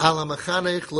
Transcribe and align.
It's 0.00 0.92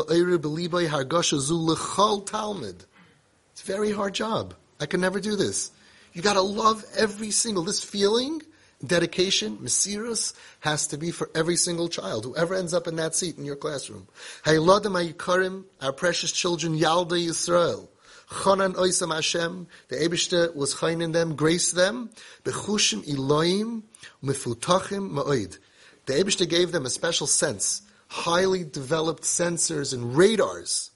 a 3.63 3.65
very 3.65 3.93
hard 3.93 4.15
job. 4.15 4.55
I 4.81 4.87
can 4.87 5.01
never 5.01 5.21
do 5.21 5.37
this. 5.37 5.71
You 6.13 6.23
gotta 6.23 6.41
love 6.43 6.85
every 6.97 7.31
single, 7.31 7.63
this 7.63 7.85
feeling, 7.85 8.43
dedication, 8.85 9.59
mesirus, 9.59 10.35
has 10.61 10.89
to 10.89 10.99
be 10.99 11.13
for 11.13 11.31
every 11.33 11.55
single 11.55 11.89
child, 11.89 12.25
whoever 12.25 12.57
ends 12.57 12.75
up 12.75 12.89
in 12.89 12.97
that 12.97 13.15
seat 13.15 13.39
in 13.39 13.45
your 13.45 13.55
classroom. 13.55 14.09
Our 14.45 15.93
precious 15.93 16.33
children, 16.33 16.77
Yalda 16.77 17.25
Yisrael. 17.25 17.87
Chonan 18.31 18.75
Oisam 18.75 19.15
Hashem, 19.15 19.69
the 19.89 19.97
Ebishter 19.97 20.55
was 20.57 20.83
in 20.83 21.13
them, 21.13 21.37
grace 21.37 21.71
them, 21.71 22.11
bechushim 22.45 23.09
Elohim, 23.09 23.85
mifutachim 24.25 25.13
ma'oid. 25.13 25.59
The 26.07 26.15
Ebishter 26.15 26.49
gave 26.49 26.73
them 26.73 26.85
a 26.85 26.91
special 26.91 27.27
sense, 27.29 27.83
highly 28.09 28.65
developed 28.65 29.23
sensors 29.23 29.93
and 29.93 30.17
radars. 30.17 30.91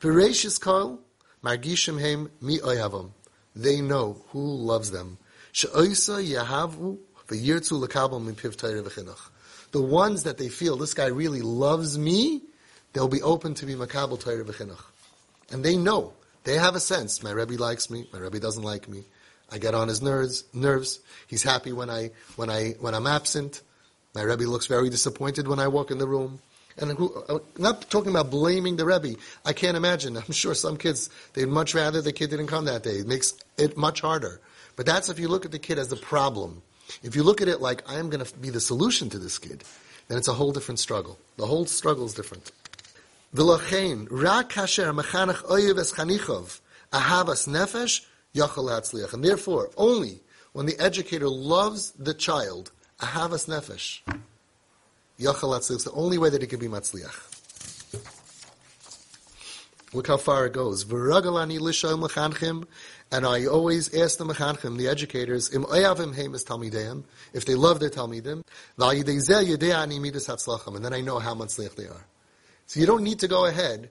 V'reishis 0.00 0.60
kol, 0.60 1.00
margishim 1.42 2.00
heim 2.00 2.30
mi 2.40 2.58
oyavam. 2.58 3.10
They 3.54 3.80
know 3.80 4.22
who 4.28 4.40
loves 4.40 4.90
them. 4.90 5.18
She'oisa 5.52 6.22
yahavu 6.22 6.98
v'yirtzu 7.28 7.72
l'kabel 7.72 8.22
min 8.22 8.34
piv 8.34 8.56
v'chinuch. 8.56 9.30
The 9.72 9.82
ones 9.82 10.22
that 10.22 10.38
they 10.38 10.48
feel, 10.48 10.76
this 10.76 10.94
guy 10.94 11.06
really 11.06 11.42
loves 11.42 11.98
me, 11.98 12.42
they'll 12.92 13.08
be 13.08 13.22
open 13.22 13.54
to 13.54 13.66
be 13.66 13.74
makabel 13.74 14.18
Torah 14.20 14.44
v'chinuch. 14.44 14.84
And 15.50 15.64
they 15.64 15.76
know. 15.76 16.12
They 16.44 16.54
have 16.54 16.76
a 16.76 16.80
sense. 16.80 17.22
My 17.22 17.30
Rebbe 17.30 17.54
likes 17.54 17.90
me. 17.90 18.08
My 18.12 18.18
Rebbe 18.18 18.40
doesn't 18.40 18.62
like 18.62 18.88
me. 18.88 19.04
I 19.50 19.58
get 19.58 19.74
on 19.74 19.88
his 19.88 20.02
nerves. 20.02 20.44
Nerves. 20.52 21.00
He's 21.26 21.42
happy 21.42 21.72
when 21.72 21.90
I 21.90 22.10
when 22.36 22.50
I 22.50 22.74
when 22.80 22.94
I'm 22.94 23.06
absent. 23.06 23.62
My 24.14 24.22
Rebbe 24.22 24.44
looks 24.44 24.66
very 24.66 24.88
disappointed 24.90 25.48
when 25.48 25.58
I 25.58 25.68
walk 25.68 25.90
in 25.90 25.98
the 25.98 26.06
room. 26.06 26.40
And 26.78 26.90
I'm 26.92 27.10
uh, 27.28 27.38
not 27.58 27.90
talking 27.90 28.10
about 28.10 28.30
blaming 28.30 28.76
the 28.76 28.84
Rebbe. 28.84 29.16
I 29.44 29.52
can't 29.52 29.76
imagine. 29.76 30.16
I'm 30.28 30.32
sure 30.32 30.54
some 30.54 30.76
kids 30.76 31.10
they'd 31.34 31.46
much 31.46 31.74
rather 31.74 32.00
the 32.00 32.12
kid 32.12 32.30
didn't 32.30 32.46
come 32.46 32.64
that 32.66 32.82
day. 32.82 32.96
It 32.96 33.06
makes 33.06 33.34
it 33.56 33.76
much 33.76 34.00
harder. 34.00 34.40
But 34.76 34.86
that's 34.86 35.08
if 35.08 35.18
you 35.18 35.28
look 35.28 35.44
at 35.44 35.50
the 35.50 35.58
kid 35.58 35.78
as 35.78 35.88
the 35.88 35.96
problem. 35.96 36.62
If 37.02 37.16
you 37.16 37.22
look 37.22 37.42
at 37.42 37.48
it 37.48 37.60
like 37.60 37.88
I 37.88 37.98
am 37.98 38.10
going 38.10 38.24
to 38.24 38.36
be 38.38 38.50
the 38.50 38.60
solution 38.60 39.10
to 39.10 39.18
this 39.18 39.38
kid, 39.38 39.64
then 40.06 40.18
it's 40.18 40.28
a 40.28 40.32
whole 40.32 40.52
different 40.52 40.78
struggle. 40.78 41.18
The 41.36 41.46
whole 41.46 41.66
struggle 41.66 42.06
is 42.06 42.14
different. 42.14 42.50
V'lochein, 43.34 44.08
rak 44.10 44.50
kasher 44.50 44.94
mechanech 44.98 45.42
oyev 45.44 45.78
es 45.78 45.92
chanichov, 45.92 46.60
ahavas 46.92 47.46
nefesh, 47.46 48.06
yachal 48.34 48.70
hatzliach. 48.70 49.12
And 49.12 49.22
therefore, 49.22 49.70
only 49.76 50.20
when 50.52 50.66
the 50.66 50.78
educator 50.78 51.28
loves 51.28 51.90
the 51.92 52.14
child, 52.14 52.70
ahavas 53.00 53.48
nefesh, 53.48 54.00
yachal 55.18 55.56
it's 55.56 55.84
the 55.84 55.92
only 55.92 56.18
way 56.18 56.30
that 56.30 56.42
it 56.42 56.48
can 56.48 56.58
be 56.58 56.68
matzliach. 56.68 57.34
Look 59.94 60.08
how 60.08 60.18
far 60.18 60.44
it 60.46 60.52
goes. 60.52 60.84
V'ragalani 60.84 62.66
and 63.10 63.26
I 63.26 63.46
always 63.46 63.94
ask 63.94 64.18
the 64.18 64.24
mechanchim, 64.26 64.76
the 64.76 64.88
educators, 64.88 65.54
im 65.54 65.64
oyavim 65.64 66.14
heimis 66.14 67.04
if 67.32 67.46
they 67.46 67.54
love 67.54 67.80
their 67.80 67.88
talmidim, 67.88 68.44
v'ayidei 68.78 69.16
zeh 69.16 69.74
ani 69.74 69.98
midas 69.98 70.26
hatzlachim, 70.26 70.76
and 70.76 70.84
then 70.84 70.92
I 70.92 71.00
know 71.00 71.18
how 71.18 71.34
matzliach 71.34 71.74
they 71.74 71.86
are. 71.86 72.06
So 72.66 72.80
you 72.80 72.86
don't 72.86 73.02
need 73.02 73.20
to 73.20 73.28
go 73.28 73.46
ahead 73.46 73.88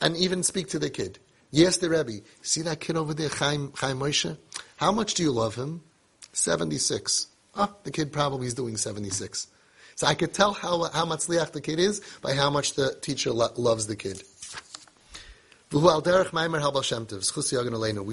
and 0.00 0.16
even 0.16 0.44
speak 0.44 0.68
to 0.68 0.78
the 0.78 0.88
kid. 0.88 1.18
Yes, 1.50 1.78
the 1.78 1.90
Rebbe, 1.90 2.24
see 2.42 2.62
that 2.62 2.78
kid 2.78 2.96
over 2.96 3.12
there, 3.12 3.28
Chaim, 3.28 3.72
Chaim 3.74 3.98
Moshe? 3.98 4.38
How 4.76 4.92
much 4.92 5.14
do 5.14 5.24
you 5.24 5.32
love 5.32 5.56
him? 5.56 5.82
76. 6.32 7.26
Oh, 7.56 7.74
the 7.82 7.90
kid 7.90 8.12
probably 8.12 8.46
is 8.46 8.54
doing 8.54 8.76
76. 8.76 9.48
So 10.00 10.06
I 10.06 10.14
could 10.14 10.32
tell 10.32 10.54
how, 10.54 10.84
how 10.84 11.04
much 11.04 11.26
liach 11.26 11.52
the 11.52 11.60
kid 11.60 11.78
is 11.78 12.00
by 12.22 12.32
how 12.32 12.48
much 12.48 12.72
the 12.72 12.94
teacher 13.02 13.32
lo- 13.32 13.52
loves 13.56 13.86
the 13.86 13.96
kid. 13.96 14.22
We 15.70 15.78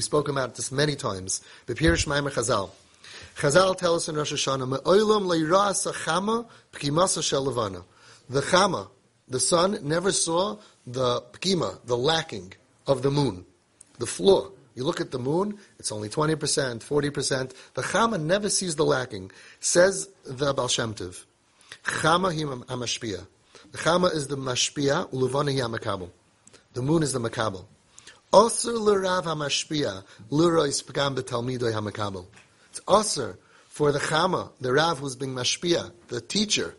spoke 0.02 0.28
about 0.28 0.56
this 0.56 0.70
many 0.70 0.98
times. 0.98 1.42
Chazal. 1.66 2.72
Chazal 3.38 3.78
tell 3.78 3.96
us 3.96 4.10
in 4.10 4.18
Rosh 4.18 4.34
Hashanah, 4.34 4.70
The 8.30 8.42
chama, 8.42 8.90
the 9.30 9.40
sun 9.40 9.80
never 9.82 10.12
saw 10.12 10.58
the 10.86 11.22
pkima, 11.32 11.80
the 11.86 11.96
lacking 11.96 12.52
of 12.86 13.02
the 13.02 13.12
moon, 13.12 13.46
the 13.98 14.06
flaw. 14.06 14.50
You 14.76 14.84
look 14.84 15.00
at 15.00 15.12
the 15.12 15.20
moon, 15.20 15.58
it's 15.80 15.94
only 15.94 16.10
20%, 16.10 16.36
40%. 16.36 17.54
The 17.76 17.82
Chama 17.82 18.22
never 18.22 18.50
sees 18.50 18.76
the 18.76 18.86
lacking. 18.86 19.32
Says 19.62 20.10
the 20.26 20.54
Baal 20.54 20.68
Shem. 20.68 20.94
Chama 21.84 22.34
him 22.34 22.64
amashpia. 22.64 23.26
The 23.72 23.78
Chama 23.78 24.14
is 24.14 24.28
the 24.28 24.38
mashpia, 24.38 25.12
uluvana 25.12 25.84
hi. 25.84 26.08
The 26.74 26.82
moon 26.82 27.04
is 27.04 27.14
the 27.14 27.20
makabel. 27.20 27.66
Osir 28.34 28.80
l'rav 28.80 29.26
hamashpia, 29.26 30.04
l'rois 30.30 30.82
p'gam 30.82 31.16
b'talmidoi 31.16 31.74
hamakabel. 31.74 32.26
It's 32.70 32.80
osir 32.82 33.38
for 33.68 33.92
the 33.92 34.00
Chama, 34.00 34.52
the 34.60 34.74
Rav 34.74 35.00
who's 35.00 35.16
being 35.16 35.34
mashpia, 35.34 35.92
the 36.08 36.22
teacher, 36.22 36.76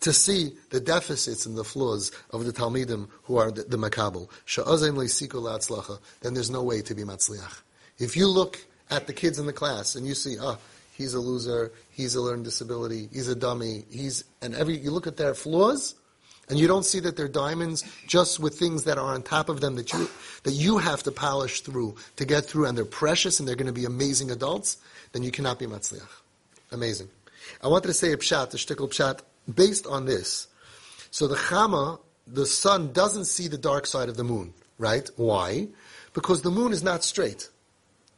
to 0.00 0.12
see 0.12 0.52
the 0.70 0.80
deficits 0.80 1.46
and 1.46 1.56
the 1.56 1.64
flaws 1.64 2.12
of 2.30 2.44
the 2.44 2.52
Talmidim 2.52 3.08
who 3.24 3.36
are 3.36 3.50
the, 3.50 3.62
the 3.62 3.76
Makabal. 3.76 4.28
Then 6.20 6.34
there's 6.34 6.50
no 6.50 6.62
way 6.62 6.82
to 6.82 6.94
be 6.94 7.02
Matzliach. 7.02 7.62
If 7.98 8.16
you 8.16 8.26
look 8.28 8.58
at 8.90 9.06
the 9.06 9.12
kids 9.12 9.38
in 9.38 9.46
the 9.46 9.52
class 9.52 9.94
and 9.94 10.06
you 10.06 10.14
see, 10.14 10.36
oh, 10.40 10.58
he's 10.92 11.14
a 11.14 11.20
loser, 11.20 11.72
he's 11.90 12.14
a 12.14 12.20
learning 12.20 12.44
disability, 12.44 13.08
he's 13.12 13.28
a 13.28 13.34
dummy, 13.34 13.84
he's, 13.90 14.24
and 14.40 14.54
every, 14.54 14.76
you 14.76 14.90
look 14.90 15.06
at 15.06 15.16
their 15.16 15.34
flaws, 15.34 15.94
and 16.48 16.58
you 16.58 16.66
don't 16.66 16.84
see 16.84 17.00
that 17.00 17.16
they're 17.16 17.28
diamonds 17.28 17.84
just 18.06 18.38
with 18.38 18.58
things 18.58 18.84
that 18.84 18.98
are 18.98 19.14
on 19.14 19.22
top 19.22 19.48
of 19.48 19.60
them 19.60 19.76
that 19.76 19.92
you, 19.92 20.08
that 20.42 20.52
you 20.52 20.78
have 20.78 21.02
to 21.04 21.12
polish 21.12 21.60
through 21.62 21.94
to 22.16 22.24
get 22.24 22.44
through, 22.44 22.66
and 22.66 22.76
they're 22.76 22.84
precious 22.84 23.38
and 23.38 23.48
they're 23.48 23.56
going 23.56 23.66
to 23.66 23.72
be 23.72 23.84
amazing 23.84 24.30
adults, 24.30 24.76
then 25.12 25.22
you 25.22 25.30
cannot 25.30 25.58
be 25.58 25.66
Matzliach. 25.66 26.08
Amazing. 26.70 27.08
I 27.62 27.68
wanted 27.68 27.88
to 27.88 27.94
say 27.94 28.12
a 28.12 28.16
pshat, 28.16 28.54
a 28.54 28.56
shtickle 28.56 28.88
pshat, 28.88 29.20
based 29.52 29.86
on 29.86 30.04
this. 30.04 30.48
So 31.10 31.26
the 31.26 31.36
Chama, 31.36 32.00
the 32.26 32.46
sun 32.46 32.92
doesn't 32.92 33.26
see 33.26 33.48
the 33.48 33.58
dark 33.58 33.86
side 33.86 34.08
of 34.08 34.16
the 34.16 34.24
moon, 34.24 34.54
right? 34.78 35.08
Why? 35.16 35.68
Because 36.14 36.42
the 36.42 36.50
moon 36.50 36.72
is 36.72 36.82
not 36.82 37.04
straight. 37.04 37.48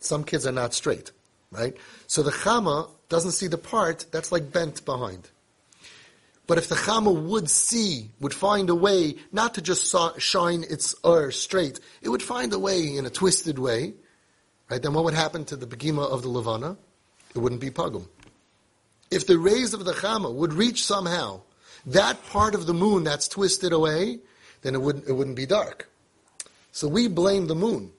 Some 0.01 0.25
kids 0.25 0.47
are 0.47 0.53
not 0.53 0.75
straight, 0.75 1.13
right? 1.51 1.77
So 2.07 2.23
the 2.23 2.31
Chama 2.31 2.89
doesn't 3.09 3.33
see 3.33 3.47
the 3.47 3.59
part 3.59 4.07
that's 4.11 4.33
like 4.33 4.53
bent 4.53 4.85
behind. 4.85 5.31
But 6.47 6.59
if 6.59 6.69
the 6.69 6.75
Chama 6.75 7.15
would 7.15 7.49
see, 7.49 8.11
would 8.21 8.35
find 8.35 8.69
a 8.69 8.75
way 8.75 9.17
not 9.33 9.55
to 9.55 9.63
just 9.63 9.95
shine 10.19 10.65
its 10.69 10.95
ur 11.05 11.31
straight, 11.31 11.81
it 12.03 12.11
would 12.11 12.23
find 12.23 12.53
a 12.53 12.59
way 12.59 12.97
in 12.97 13.07
a 13.07 13.11
twisted 13.11 13.59
way, 13.59 13.95
right? 14.71 14.83
Then 14.83 14.93
what 14.93 15.05
would 15.05 15.15
happen 15.15 15.45
to 15.47 15.57
the 15.57 15.67
Begima 15.67 16.07
of 16.07 16.23
the 16.23 16.29
Levana? 16.29 16.77
It 17.35 17.39
wouldn't 17.39 17.61
be 17.61 17.71
Pagum 17.71 18.07
if 19.15 19.27
the 19.27 19.39
rays 19.39 19.75
of 19.75 19.85
the 19.85 19.93
Chama 19.93 20.33
would 20.33 20.53
reach 20.53 20.85
somehow 20.85 21.41
that 21.87 22.25
part 22.27 22.55
of 22.55 22.67
the 22.67 22.75
moon 22.75 23.05
that's 23.05 23.29
twisted 23.29 23.73
away, 23.73 24.19
then 24.63 24.75
it 24.75 24.81
wouldn't, 24.81 25.07
it 25.07 25.13
wouldn't 25.13 25.37
be 25.37 25.47
dark. 25.47 25.89
So 26.73 26.89
we 26.89 27.07
blame 27.07 27.47
the 27.47 27.55
moon. 27.55 27.93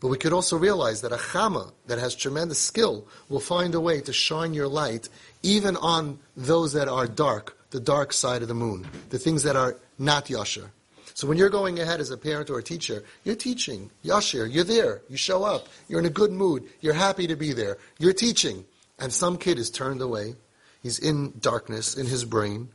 But 0.00 0.08
we 0.08 0.18
could 0.18 0.32
also 0.32 0.56
realize 0.56 1.00
that 1.00 1.12
a 1.12 1.16
Chama 1.16 1.72
that 1.86 1.98
has 1.98 2.14
tremendous 2.14 2.60
skill 2.60 3.06
will 3.28 3.40
find 3.40 3.74
a 3.74 3.80
way 3.80 4.00
to 4.02 4.12
shine 4.12 4.54
your 4.54 4.68
light 4.68 5.08
even 5.42 5.76
on 5.76 6.18
those 6.36 6.72
that 6.74 6.88
are 6.88 7.06
dark, 7.06 7.56
the 7.70 7.80
dark 7.80 8.12
side 8.12 8.42
of 8.42 8.48
the 8.48 8.54
moon, 8.54 8.86
the 9.10 9.18
things 9.18 9.42
that 9.42 9.56
are 9.56 9.76
not 9.98 10.26
Yasher. 10.26 10.70
So 11.14 11.26
when 11.26 11.36
you're 11.36 11.50
going 11.50 11.80
ahead 11.80 12.00
as 12.00 12.12
a 12.12 12.16
parent 12.16 12.48
or 12.48 12.60
a 12.60 12.62
teacher, 12.62 13.02
you're 13.24 13.34
teaching. 13.34 13.90
Yashir, 14.04 14.48
you're 14.52 14.62
there. 14.62 15.02
You 15.08 15.16
show 15.16 15.42
up. 15.42 15.66
You're 15.88 15.98
in 15.98 16.06
a 16.06 16.10
good 16.10 16.30
mood. 16.30 16.68
You're 16.80 16.94
happy 16.94 17.26
to 17.26 17.34
be 17.34 17.52
there. 17.52 17.78
You're 17.98 18.12
teaching. 18.12 18.64
And 19.00 19.12
some 19.12 19.36
kid 19.36 19.58
is 19.58 19.68
turned 19.68 20.00
away. 20.00 20.36
He's 20.80 21.00
in 21.00 21.34
darkness 21.40 21.96
in 21.96 22.06
his 22.06 22.24
brain. 22.24 22.68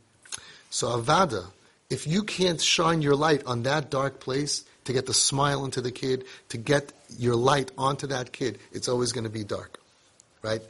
So 0.68 0.88
Avada, 0.88 1.46
if 1.88 2.06
you 2.06 2.22
can't 2.22 2.60
shine 2.60 3.00
your 3.00 3.16
light 3.16 3.42
on 3.46 3.62
that 3.62 3.90
dark 3.90 4.20
place 4.20 4.64
to 4.84 4.92
get 4.92 5.06
the 5.06 5.14
smile 5.14 5.64
into 5.64 5.80
the 5.80 5.90
kid, 5.90 6.24
to 6.50 6.58
get 6.58 6.92
your 7.18 7.36
light 7.36 7.70
onto 7.76 8.06
that 8.08 8.32
kid, 8.32 8.58
it's 8.72 8.88
always 8.88 9.12
going 9.12 9.24
to 9.24 9.30
be 9.30 9.44
dark. 9.44 9.78
Right? 10.42 10.60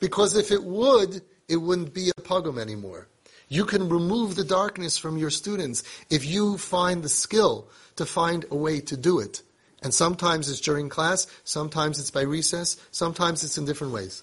Because 0.00 0.36
if 0.36 0.52
it 0.52 0.62
would, 0.62 1.22
it 1.48 1.56
wouldn't 1.56 1.92
be 1.92 2.10
a 2.16 2.20
pogrom 2.20 2.58
anymore. 2.58 3.08
You 3.48 3.64
can 3.64 3.88
remove 3.88 4.36
the 4.36 4.44
darkness 4.44 4.98
from 4.98 5.16
your 5.16 5.30
students 5.30 5.82
if 6.10 6.24
you 6.24 6.58
find 6.58 7.02
the 7.02 7.08
skill 7.08 7.66
to 7.96 8.06
find 8.06 8.44
a 8.50 8.56
way 8.56 8.80
to 8.80 8.96
do 8.96 9.18
it. 9.18 9.42
And 9.82 9.94
sometimes 9.94 10.48
it's 10.50 10.60
during 10.60 10.88
class, 10.88 11.26
sometimes 11.44 11.98
it's 11.98 12.10
by 12.10 12.22
recess, 12.22 12.76
sometimes 12.90 13.42
it's 13.44 13.58
in 13.58 13.64
different 13.64 13.92
ways. 13.92 14.22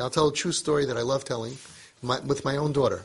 I'll 0.00 0.10
tell 0.10 0.28
a 0.28 0.32
true 0.32 0.52
story 0.52 0.86
that 0.86 0.96
I 0.96 1.02
love 1.02 1.24
telling 1.24 1.58
my, 2.02 2.20
with 2.20 2.44
my 2.44 2.56
own 2.56 2.72
daughter. 2.72 3.04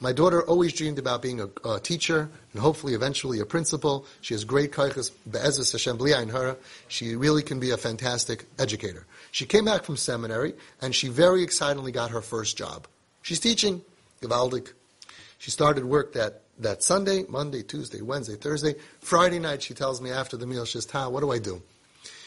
My 0.00 0.12
daughter 0.12 0.42
always 0.42 0.72
dreamed 0.72 1.00
about 1.00 1.22
being 1.22 1.40
a, 1.40 1.48
a, 1.68 1.80
teacher 1.80 2.30
and 2.52 2.62
hopefully 2.62 2.94
eventually 2.94 3.40
a 3.40 3.44
principal. 3.44 4.06
She 4.20 4.32
has 4.32 4.44
great 4.44 4.70
kaiches, 4.70 5.10
be'ezus 5.28 5.72
Hashem 5.72 6.00
in 6.00 6.28
her. 6.28 6.56
She 6.86 7.16
really 7.16 7.42
can 7.42 7.58
be 7.58 7.70
a 7.70 7.76
fantastic 7.76 8.44
educator. 8.60 9.06
She 9.32 9.44
came 9.44 9.64
back 9.64 9.82
from 9.82 9.96
seminary 9.96 10.54
and 10.80 10.94
she 10.94 11.08
very 11.08 11.42
excitedly 11.42 11.90
got 11.90 12.12
her 12.12 12.22
first 12.22 12.56
job. 12.56 12.86
She's 13.22 13.40
teaching, 13.40 13.82
Givaldik. 14.22 14.72
She 15.38 15.50
started 15.50 15.84
work 15.84 16.12
that, 16.12 16.42
that 16.60 16.84
Sunday, 16.84 17.24
Monday, 17.28 17.62
Tuesday, 17.62 18.00
Wednesday, 18.00 18.36
Thursday. 18.36 18.76
Friday 19.00 19.40
night, 19.40 19.62
she 19.62 19.74
tells 19.74 20.00
me 20.00 20.10
after 20.10 20.36
the 20.36 20.46
meal, 20.46 20.64
she 20.64 20.72
says, 20.72 20.86
Ta, 20.86 21.08
what 21.08 21.20
do 21.20 21.32
I 21.32 21.38
do? 21.38 21.60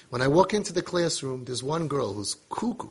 When 0.09 0.21
I 0.21 0.27
walk 0.27 0.53
into 0.53 0.73
the 0.73 0.81
classroom, 0.81 1.45
there's 1.45 1.63
one 1.63 1.87
girl 1.87 2.13
who's 2.13 2.35
cuckoo. 2.49 2.89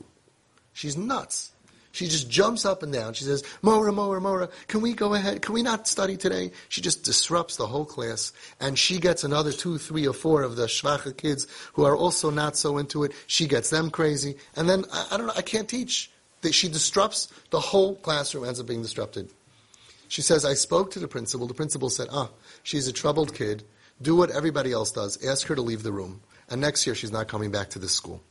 She's 0.73 0.97
nuts. 0.97 1.53
She 1.93 2.07
just 2.07 2.31
jumps 2.31 2.65
up 2.65 2.83
and 2.83 2.93
down. 2.93 3.15
She 3.15 3.25
says, 3.25 3.43
Mora, 3.63 3.93
Mora, 3.93 4.21
Mora, 4.21 4.49
can 4.69 4.81
we 4.81 4.93
go 4.93 5.15
ahead? 5.15 5.43
Can 5.43 5.55
we 5.55 5.63
not 5.63 5.89
study 5.89 6.17
today? 6.17 6.53
She 6.69 6.81
just 6.81 7.03
disrupts 7.03 7.57
the 7.57 7.67
whole 7.67 7.85
class. 7.85 8.33
And 8.61 8.79
she 8.79 9.01
gets 9.01 9.25
another 9.25 9.51
two, 9.51 9.77
three, 9.77 10.07
or 10.07 10.13
four 10.13 10.43
of 10.43 10.55
the 10.55 10.67
Shvacha 10.67 11.17
kids 11.17 11.49
who 11.73 11.85
are 11.85 11.97
also 11.97 12.31
not 12.31 12.57
so 12.57 12.79
into 12.79 13.03
it. 13.03 13.13
She 13.27 13.49
gets 13.49 13.71
them 13.71 13.91
crazy. 13.91 14.37
And 14.55 14.69
then, 14.69 14.85
I, 14.93 15.09
I 15.13 15.17
don't 15.17 15.27
know, 15.27 15.33
I 15.37 15.43
can't 15.43 15.69
teach. 15.69 16.11
She 16.53 16.69
disrupts, 16.69 17.29
the 17.51 17.61
whole 17.61 17.97
classroom 17.97 18.45
ends 18.45 18.61
up 18.61 18.67
being 18.67 18.83
disrupted. 18.83 19.29
She 20.09 20.23
says, 20.23 20.45
I 20.45 20.55
spoke 20.55 20.93
to 20.93 20.99
the 21.01 21.09
principal. 21.09 21.47
The 21.47 21.55
principal 21.55 21.91
said, 21.91 22.09
ah, 22.13 22.31
she's 22.63 22.87
a 22.89 22.93
troubled 22.93 23.35
kid. 23.35 23.65
Do 24.01 24.17
what 24.17 24.31
everybody 24.31 24.73
else 24.73 24.93
does. 24.93 25.23
Ask 25.25 25.47
her 25.49 25.55
to 25.55 25.63
leave 25.63 25.83
the 25.83 25.93
room. 25.93 26.21
And 26.49 26.61
next 26.61 26.87
year, 26.87 26.95
she's 26.95 27.13
not 27.13 27.29
coming 27.29 27.51
back 27.51 27.71
to 27.71 27.79
this 27.79 27.93
school. 27.93 28.23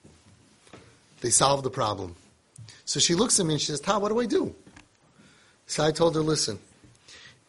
They 1.21 1.29
solved 1.29 1.63
the 1.63 1.69
problem. 1.69 2.15
So 2.89 2.99
she 2.99 3.13
looks 3.13 3.39
at 3.39 3.45
me 3.45 3.53
and 3.53 3.61
she 3.61 3.67
says, 3.67 3.81
Tom, 3.81 4.01
what 4.01 4.09
do 4.09 4.19
I 4.19 4.25
do? 4.25 4.55
So 5.67 5.85
I 5.85 5.91
told 5.91 6.15
her, 6.15 6.21
listen, 6.21 6.57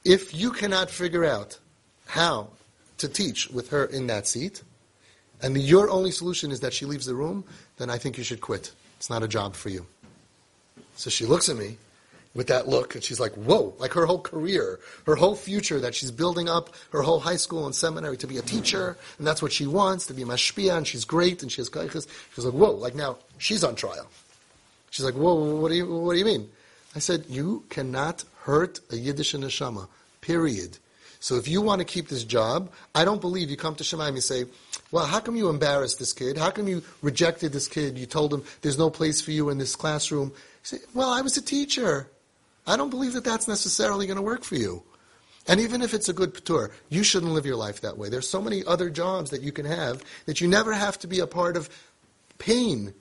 if 0.04 0.34
you 0.34 0.50
cannot 0.50 0.90
figure 0.90 1.24
out 1.24 1.58
how 2.04 2.48
to 2.98 3.08
teach 3.08 3.48
with 3.48 3.70
her 3.70 3.86
in 3.86 4.06
that 4.08 4.26
seat, 4.26 4.62
and 5.40 5.56
your 5.56 5.88
only 5.88 6.10
solution 6.10 6.50
is 6.50 6.60
that 6.60 6.74
she 6.74 6.84
leaves 6.84 7.06
the 7.06 7.14
room, 7.14 7.44
then 7.78 7.88
I 7.88 7.96
think 7.96 8.18
you 8.18 8.22
should 8.22 8.42
quit. 8.42 8.72
It's 8.98 9.08
not 9.08 9.22
a 9.22 9.28
job 9.28 9.54
for 9.54 9.70
you. 9.70 9.86
So 10.96 11.08
she 11.08 11.24
looks 11.24 11.48
at 11.48 11.56
me 11.56 11.78
with 12.34 12.48
that 12.48 12.68
look, 12.68 12.94
and 12.94 13.02
she's 13.02 13.18
like, 13.18 13.32
whoa, 13.32 13.72
like 13.78 13.94
her 13.94 14.04
whole 14.04 14.20
career, 14.20 14.78
her 15.06 15.16
whole 15.16 15.34
future 15.34 15.80
that 15.80 15.94
she's 15.94 16.10
building 16.10 16.50
up, 16.50 16.74
her 16.92 17.00
whole 17.00 17.18
high 17.18 17.36
school 17.36 17.64
and 17.64 17.74
seminary 17.74 18.18
to 18.18 18.26
be 18.26 18.36
a 18.36 18.42
teacher, 18.42 18.98
and 19.16 19.26
that's 19.26 19.40
what 19.40 19.52
she 19.52 19.66
wants, 19.66 20.04
to 20.08 20.12
be 20.12 20.22
mashpia, 20.22 20.76
and 20.76 20.86
she's 20.86 21.06
great, 21.06 21.42
and 21.42 21.50
she 21.50 21.62
has 21.62 21.70
kaiches. 21.70 22.06
She's 22.34 22.44
like, 22.44 22.52
whoa, 22.52 22.72
like 22.72 22.94
now, 22.94 23.16
she's 23.38 23.64
on 23.64 23.74
trial. 23.74 24.06
She's 24.90 25.04
like, 25.04 25.14
whoa, 25.14 25.56
what 25.56 25.70
do 25.70 25.76
you, 25.76 25.86
what 25.86 26.12
do 26.12 26.18
you 26.18 26.24
mean? 26.24 26.50
I 26.94 26.98
said, 26.98 27.24
you 27.28 27.64
cannot 27.70 28.24
hurt 28.42 28.80
a 28.90 28.96
Yiddish 28.96 29.34
neshama, 29.34 29.88
period. 30.20 30.78
So 31.20 31.36
if 31.36 31.46
you 31.46 31.60
want 31.60 31.80
to 31.80 31.84
keep 31.84 32.08
this 32.08 32.24
job, 32.24 32.72
I 32.94 33.04
don't 33.04 33.20
believe 33.20 33.50
you 33.50 33.56
come 33.56 33.74
to 33.76 33.84
Shemaim 33.84 34.08
and 34.08 34.22
say, 34.22 34.46
well, 34.90 35.04
how 35.06 35.20
come 35.20 35.36
you 35.36 35.48
embarrassed 35.48 35.98
this 35.98 36.12
kid? 36.12 36.38
How 36.38 36.50
come 36.50 36.66
you 36.66 36.82
rejected 37.02 37.52
this 37.52 37.68
kid? 37.68 37.98
You 37.98 38.06
told 38.06 38.32
him 38.32 38.42
there's 38.62 38.78
no 38.78 38.90
place 38.90 39.20
for 39.20 39.30
you 39.30 39.50
in 39.50 39.58
this 39.58 39.76
classroom. 39.76 40.28
You 40.30 40.34
say, 40.62 40.78
well, 40.94 41.10
I 41.10 41.20
was 41.20 41.36
a 41.36 41.42
teacher. 41.42 42.08
I 42.66 42.76
don't 42.76 42.90
believe 42.90 43.12
that 43.12 43.24
that's 43.24 43.46
necessarily 43.46 44.06
going 44.06 44.16
to 44.16 44.22
work 44.22 44.44
for 44.44 44.56
you. 44.56 44.82
And 45.46 45.60
even 45.60 45.82
if 45.82 45.94
it's 45.94 46.08
a 46.08 46.12
good 46.12 46.34
tour, 46.44 46.70
you 46.88 47.02
shouldn't 47.02 47.32
live 47.32 47.46
your 47.46 47.56
life 47.56 47.82
that 47.82 47.98
way. 47.98 48.08
There's 48.08 48.28
so 48.28 48.40
many 48.40 48.64
other 48.64 48.88
jobs 48.88 49.30
that 49.30 49.42
you 49.42 49.52
can 49.52 49.66
have 49.66 50.02
that 50.26 50.40
you 50.40 50.48
never 50.48 50.72
have 50.72 50.98
to 51.00 51.06
be 51.06 51.20
a 51.20 51.26
part 51.26 51.56
of 51.56 51.68
pain 52.38 52.94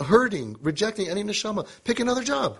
hurting, 0.00 0.56
rejecting 0.60 1.08
any 1.08 1.22
neshama, 1.22 1.66
pick 1.84 2.00
another 2.00 2.22
job. 2.22 2.58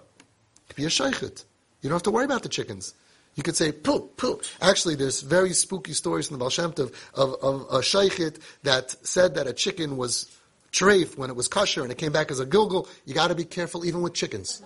Be 0.74 0.84
a 0.84 0.88
shaykhit. 0.88 1.44
You 1.82 1.88
don't 1.88 1.96
have 1.96 2.02
to 2.04 2.10
worry 2.10 2.24
about 2.24 2.42
the 2.42 2.48
chickens. 2.48 2.94
You 3.34 3.42
could 3.42 3.56
say, 3.56 3.72
poo, 3.72 4.00
poo. 4.16 4.40
Actually, 4.60 4.96
there's 4.96 5.22
very 5.22 5.52
spooky 5.52 5.92
stories 5.92 6.28
from 6.28 6.34
the 6.34 6.38
Baal 6.40 6.50
Shem 6.50 6.72
Tov 6.72 6.92
of, 7.14 7.34
of 7.42 7.62
a 7.70 7.80
shaykhit 7.80 8.40
that 8.64 8.94
said 9.06 9.34
that 9.36 9.46
a 9.46 9.52
chicken 9.52 9.96
was 9.96 10.36
treif 10.72 11.16
when 11.16 11.30
it 11.30 11.36
was 11.36 11.48
kosher 11.48 11.82
and 11.82 11.90
it 11.90 11.98
came 11.98 12.12
back 12.12 12.30
as 12.30 12.40
a 12.40 12.46
gilgul. 12.46 12.88
You 13.04 13.14
got 13.14 13.28
to 13.28 13.34
be 13.34 13.44
careful 13.44 13.84
even 13.84 14.02
with 14.02 14.14
chickens. 14.14 14.62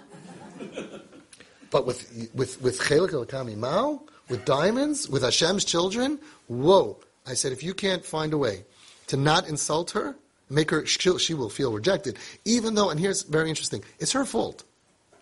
but 1.70 1.86
with 1.86 2.30
with 2.34 2.60
with 2.60 2.80
chelik 2.80 3.56
mao, 3.56 4.02
with 4.28 4.44
diamonds, 4.44 5.08
with 5.08 5.22
Hashem's 5.22 5.64
children, 5.64 6.18
whoa! 6.48 6.98
I 7.26 7.34
said, 7.34 7.52
if 7.52 7.62
you 7.62 7.74
can't 7.74 8.04
find 8.04 8.32
a 8.32 8.38
way 8.38 8.64
to 9.08 9.16
not 9.16 9.48
insult 9.48 9.92
her, 9.92 10.16
make 10.54 10.70
her, 10.70 10.86
she 10.86 11.34
will 11.34 11.50
feel 11.50 11.72
rejected. 11.72 12.18
Even 12.44 12.74
though, 12.74 12.90
and 12.90 13.00
here's 13.00 13.22
very 13.22 13.48
interesting, 13.48 13.82
it's 13.98 14.12
her 14.12 14.24
fault. 14.24 14.64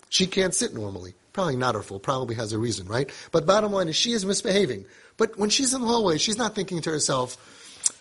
She 0.08 0.26
can't 0.26 0.54
sit 0.54 0.74
normally. 0.74 1.14
Probably 1.32 1.56
not 1.56 1.74
her 1.74 1.82
fault, 1.82 2.02
probably 2.02 2.34
has 2.34 2.52
a 2.52 2.58
reason, 2.58 2.86
right? 2.86 3.10
But 3.30 3.46
bottom 3.46 3.72
line 3.72 3.88
is 3.88 3.96
she 3.96 4.12
is 4.12 4.26
misbehaving. 4.26 4.84
But 5.16 5.38
when 5.38 5.48
she's 5.48 5.72
in 5.72 5.80
the 5.80 5.86
hallway, 5.86 6.18
she's 6.18 6.36
not 6.36 6.54
thinking 6.54 6.82
to 6.82 6.90
herself, 6.90 7.36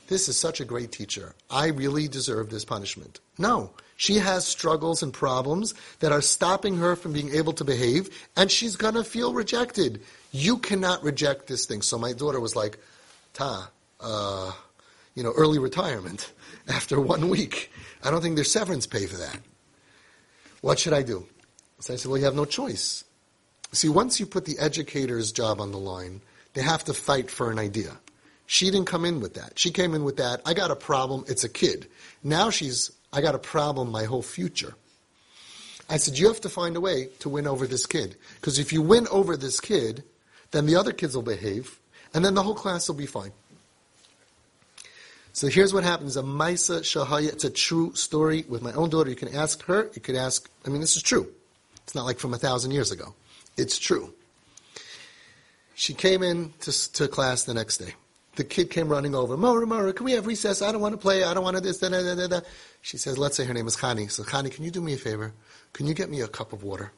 this 0.07 0.27
is 0.27 0.37
such 0.37 0.59
a 0.59 0.65
great 0.65 0.91
teacher. 0.91 1.33
I 1.49 1.67
really 1.67 2.09
deserve 2.09 2.49
this 2.49 2.65
punishment. 2.65 3.21
No. 3.37 3.71
She 3.95 4.15
has 4.15 4.45
struggles 4.45 5.03
and 5.03 5.13
problems 5.13 5.73
that 5.99 6.11
are 6.11 6.21
stopping 6.21 6.77
her 6.77 6.95
from 6.95 7.13
being 7.13 7.33
able 7.33 7.53
to 7.53 7.63
behave, 7.63 8.09
and 8.35 8.51
she's 8.51 8.75
going 8.75 8.95
to 8.95 9.03
feel 9.03 9.33
rejected. 9.33 10.01
You 10.31 10.57
cannot 10.57 11.03
reject 11.03 11.47
this 11.47 11.65
thing. 11.65 11.81
So 11.81 11.97
my 11.97 12.11
daughter 12.11 12.39
was 12.39 12.55
like, 12.55 12.79
Ta, 13.33 13.69
uh, 14.01 14.51
you 15.15 15.23
know, 15.23 15.33
early 15.35 15.59
retirement 15.59 16.31
after 16.67 16.99
one 16.99 17.29
week. 17.29 17.71
I 18.03 18.11
don't 18.11 18.21
think 18.21 18.35
there's 18.35 18.51
severance 18.51 18.87
pay 18.87 19.05
for 19.05 19.17
that. 19.17 19.39
What 20.61 20.79
should 20.79 20.93
I 20.93 21.01
do? 21.01 21.27
So 21.79 21.93
I 21.93 21.97
said, 21.97 22.09
well, 22.09 22.19
you 22.19 22.25
have 22.25 22.35
no 22.35 22.45
choice. 22.45 23.03
See, 23.71 23.89
once 23.89 24.19
you 24.19 24.25
put 24.25 24.45
the 24.45 24.59
educator's 24.59 25.31
job 25.31 25.59
on 25.59 25.71
the 25.71 25.79
line, 25.79 26.21
they 26.53 26.61
have 26.61 26.83
to 26.85 26.93
fight 26.93 27.31
for 27.31 27.51
an 27.51 27.57
idea. 27.57 27.97
She 28.45 28.65
didn't 28.65 28.87
come 28.87 29.05
in 29.05 29.21
with 29.21 29.35
that. 29.35 29.57
She 29.57 29.71
came 29.71 29.93
in 29.95 30.03
with 30.03 30.17
that, 30.17 30.41
I 30.45 30.53
got 30.53 30.71
a 30.71 30.75
problem, 30.75 31.23
it's 31.27 31.43
a 31.43 31.49
kid. 31.49 31.87
Now 32.23 32.49
she's, 32.49 32.91
I 33.13 33.21
got 33.21 33.33
a 33.33 33.39
problem, 33.39 33.89
my 33.91 34.03
whole 34.03 34.21
future. 34.21 34.75
I 35.89 35.97
said, 35.97 36.17
you 36.17 36.27
have 36.27 36.41
to 36.41 36.49
find 36.49 36.75
a 36.75 36.81
way 36.81 37.09
to 37.19 37.29
win 37.29 37.47
over 37.47 37.65
this 37.65 37.85
kid. 37.85 38.15
Because 38.35 38.59
if 38.59 38.71
you 38.71 38.81
win 38.81 39.07
over 39.09 39.35
this 39.37 39.59
kid, 39.59 40.03
then 40.51 40.65
the 40.65 40.75
other 40.75 40.91
kids 40.91 41.15
will 41.15 41.23
behave, 41.23 41.79
and 42.13 42.23
then 42.23 42.33
the 42.33 42.43
whole 42.43 42.55
class 42.55 42.87
will 42.87 42.95
be 42.95 43.05
fine. 43.05 43.31
So 45.33 45.47
here's 45.47 45.73
what 45.73 45.83
happens. 45.83 46.17
A 46.17 46.23
Maisa 46.23 46.81
Shahaya, 46.81 47.29
it's 47.31 47.43
a 47.43 47.49
true 47.49 47.95
story 47.95 48.45
with 48.49 48.61
my 48.61 48.73
own 48.73 48.89
daughter. 48.89 49.09
You 49.09 49.15
can 49.15 49.33
ask 49.33 49.63
her, 49.63 49.89
you 49.93 50.01
could 50.01 50.15
ask, 50.15 50.49
I 50.65 50.69
mean, 50.69 50.81
this 50.81 50.95
is 50.95 51.03
true. 51.03 51.31
It's 51.83 51.95
not 51.95 52.05
like 52.05 52.19
from 52.19 52.33
a 52.33 52.37
thousand 52.37 52.71
years 52.71 52.91
ago. 52.91 53.13
It's 53.57 53.79
true. 53.79 54.13
She 55.73 55.93
came 55.93 56.21
in 56.21 56.53
to, 56.61 56.93
to 56.93 57.07
class 57.07 57.43
the 57.43 57.53
next 57.53 57.77
day. 57.77 57.95
The 58.35 58.43
kid 58.43 58.69
came 58.69 58.87
running 58.87 59.13
over. 59.13 59.35
Mora, 59.35 59.65
Mora, 59.65 59.91
can 59.93 60.05
we 60.05 60.13
have 60.13 60.25
recess? 60.25 60.61
I 60.61 60.71
don't 60.71 60.81
want 60.81 60.93
to 60.93 60.97
play. 60.97 61.23
I 61.23 61.33
don't 61.33 61.43
want 61.43 61.57
to 61.57 61.61
this, 61.61 61.79
da, 61.79 61.89
da, 61.89 62.15
da, 62.15 62.27
da. 62.27 62.41
She 62.81 62.97
says, 62.97 63.17
let's 63.17 63.35
say 63.35 63.45
her 63.45 63.53
name 63.53 63.67
is 63.67 63.75
Khani. 63.75 64.09
So, 64.09 64.23
Khani, 64.23 64.51
can 64.51 64.63
you 64.63 64.71
do 64.71 64.81
me 64.81 64.93
a 64.93 64.97
favor? 64.97 65.33
Can 65.73 65.87
you 65.87 65.93
get 65.93 66.09
me 66.09 66.21
a 66.21 66.27
cup 66.27 66.53
of 66.53 66.63
water? 66.63 66.91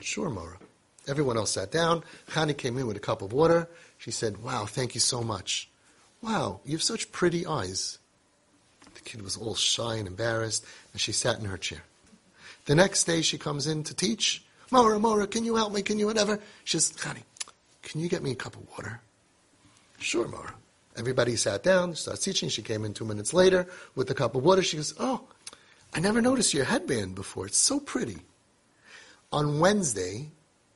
Sure, 0.00 0.30
Mora. 0.30 0.58
Everyone 1.06 1.36
else 1.36 1.52
sat 1.52 1.70
down. 1.70 2.02
Khani 2.30 2.56
came 2.56 2.78
in 2.78 2.86
with 2.86 2.96
a 2.96 3.00
cup 3.00 3.22
of 3.22 3.32
water. 3.32 3.68
She 3.98 4.10
said, 4.10 4.42
wow, 4.42 4.66
thank 4.66 4.94
you 4.94 5.00
so 5.00 5.22
much. 5.22 5.70
Wow, 6.22 6.60
you 6.64 6.72
have 6.72 6.82
such 6.82 7.12
pretty 7.12 7.46
eyes. 7.46 7.98
The 8.94 9.00
kid 9.00 9.22
was 9.22 9.36
all 9.36 9.54
shy 9.54 9.96
and 9.96 10.06
embarrassed, 10.06 10.64
and 10.92 11.00
she 11.00 11.12
sat 11.12 11.38
in 11.38 11.46
her 11.46 11.56
chair. 11.56 11.82
The 12.66 12.74
next 12.74 13.04
day 13.04 13.22
she 13.22 13.38
comes 13.38 13.66
in 13.66 13.82
to 13.84 13.94
teach. 13.94 14.44
Mora, 14.70 14.98
Mora, 14.98 15.26
can 15.26 15.44
you 15.44 15.56
help 15.56 15.72
me? 15.72 15.82
Can 15.82 15.98
you 15.98 16.06
whatever? 16.06 16.38
She 16.64 16.78
says, 16.78 16.96
Khani, 16.96 17.22
can 17.82 18.00
you 18.00 18.08
get 18.08 18.22
me 18.22 18.32
a 18.32 18.36
cup 18.36 18.54
of 18.56 18.68
water? 18.70 19.00
Sure, 19.98 20.28
Mora. 20.28 20.54
Everybody 20.96 21.36
sat 21.36 21.62
down, 21.62 21.94
starts 21.94 22.24
teaching. 22.24 22.48
She 22.48 22.62
came 22.62 22.84
in 22.84 22.92
two 22.92 23.04
minutes 23.04 23.32
later 23.32 23.66
with 23.94 24.10
a 24.10 24.14
cup 24.14 24.34
of 24.34 24.44
water. 24.44 24.62
She 24.62 24.76
goes, 24.76 24.94
Oh, 24.98 25.22
I 25.94 26.00
never 26.00 26.20
noticed 26.20 26.52
your 26.52 26.64
headband 26.64 27.14
before. 27.14 27.46
It's 27.46 27.58
so 27.58 27.80
pretty. 27.80 28.18
On 29.32 29.60
Wednesday, 29.60 30.28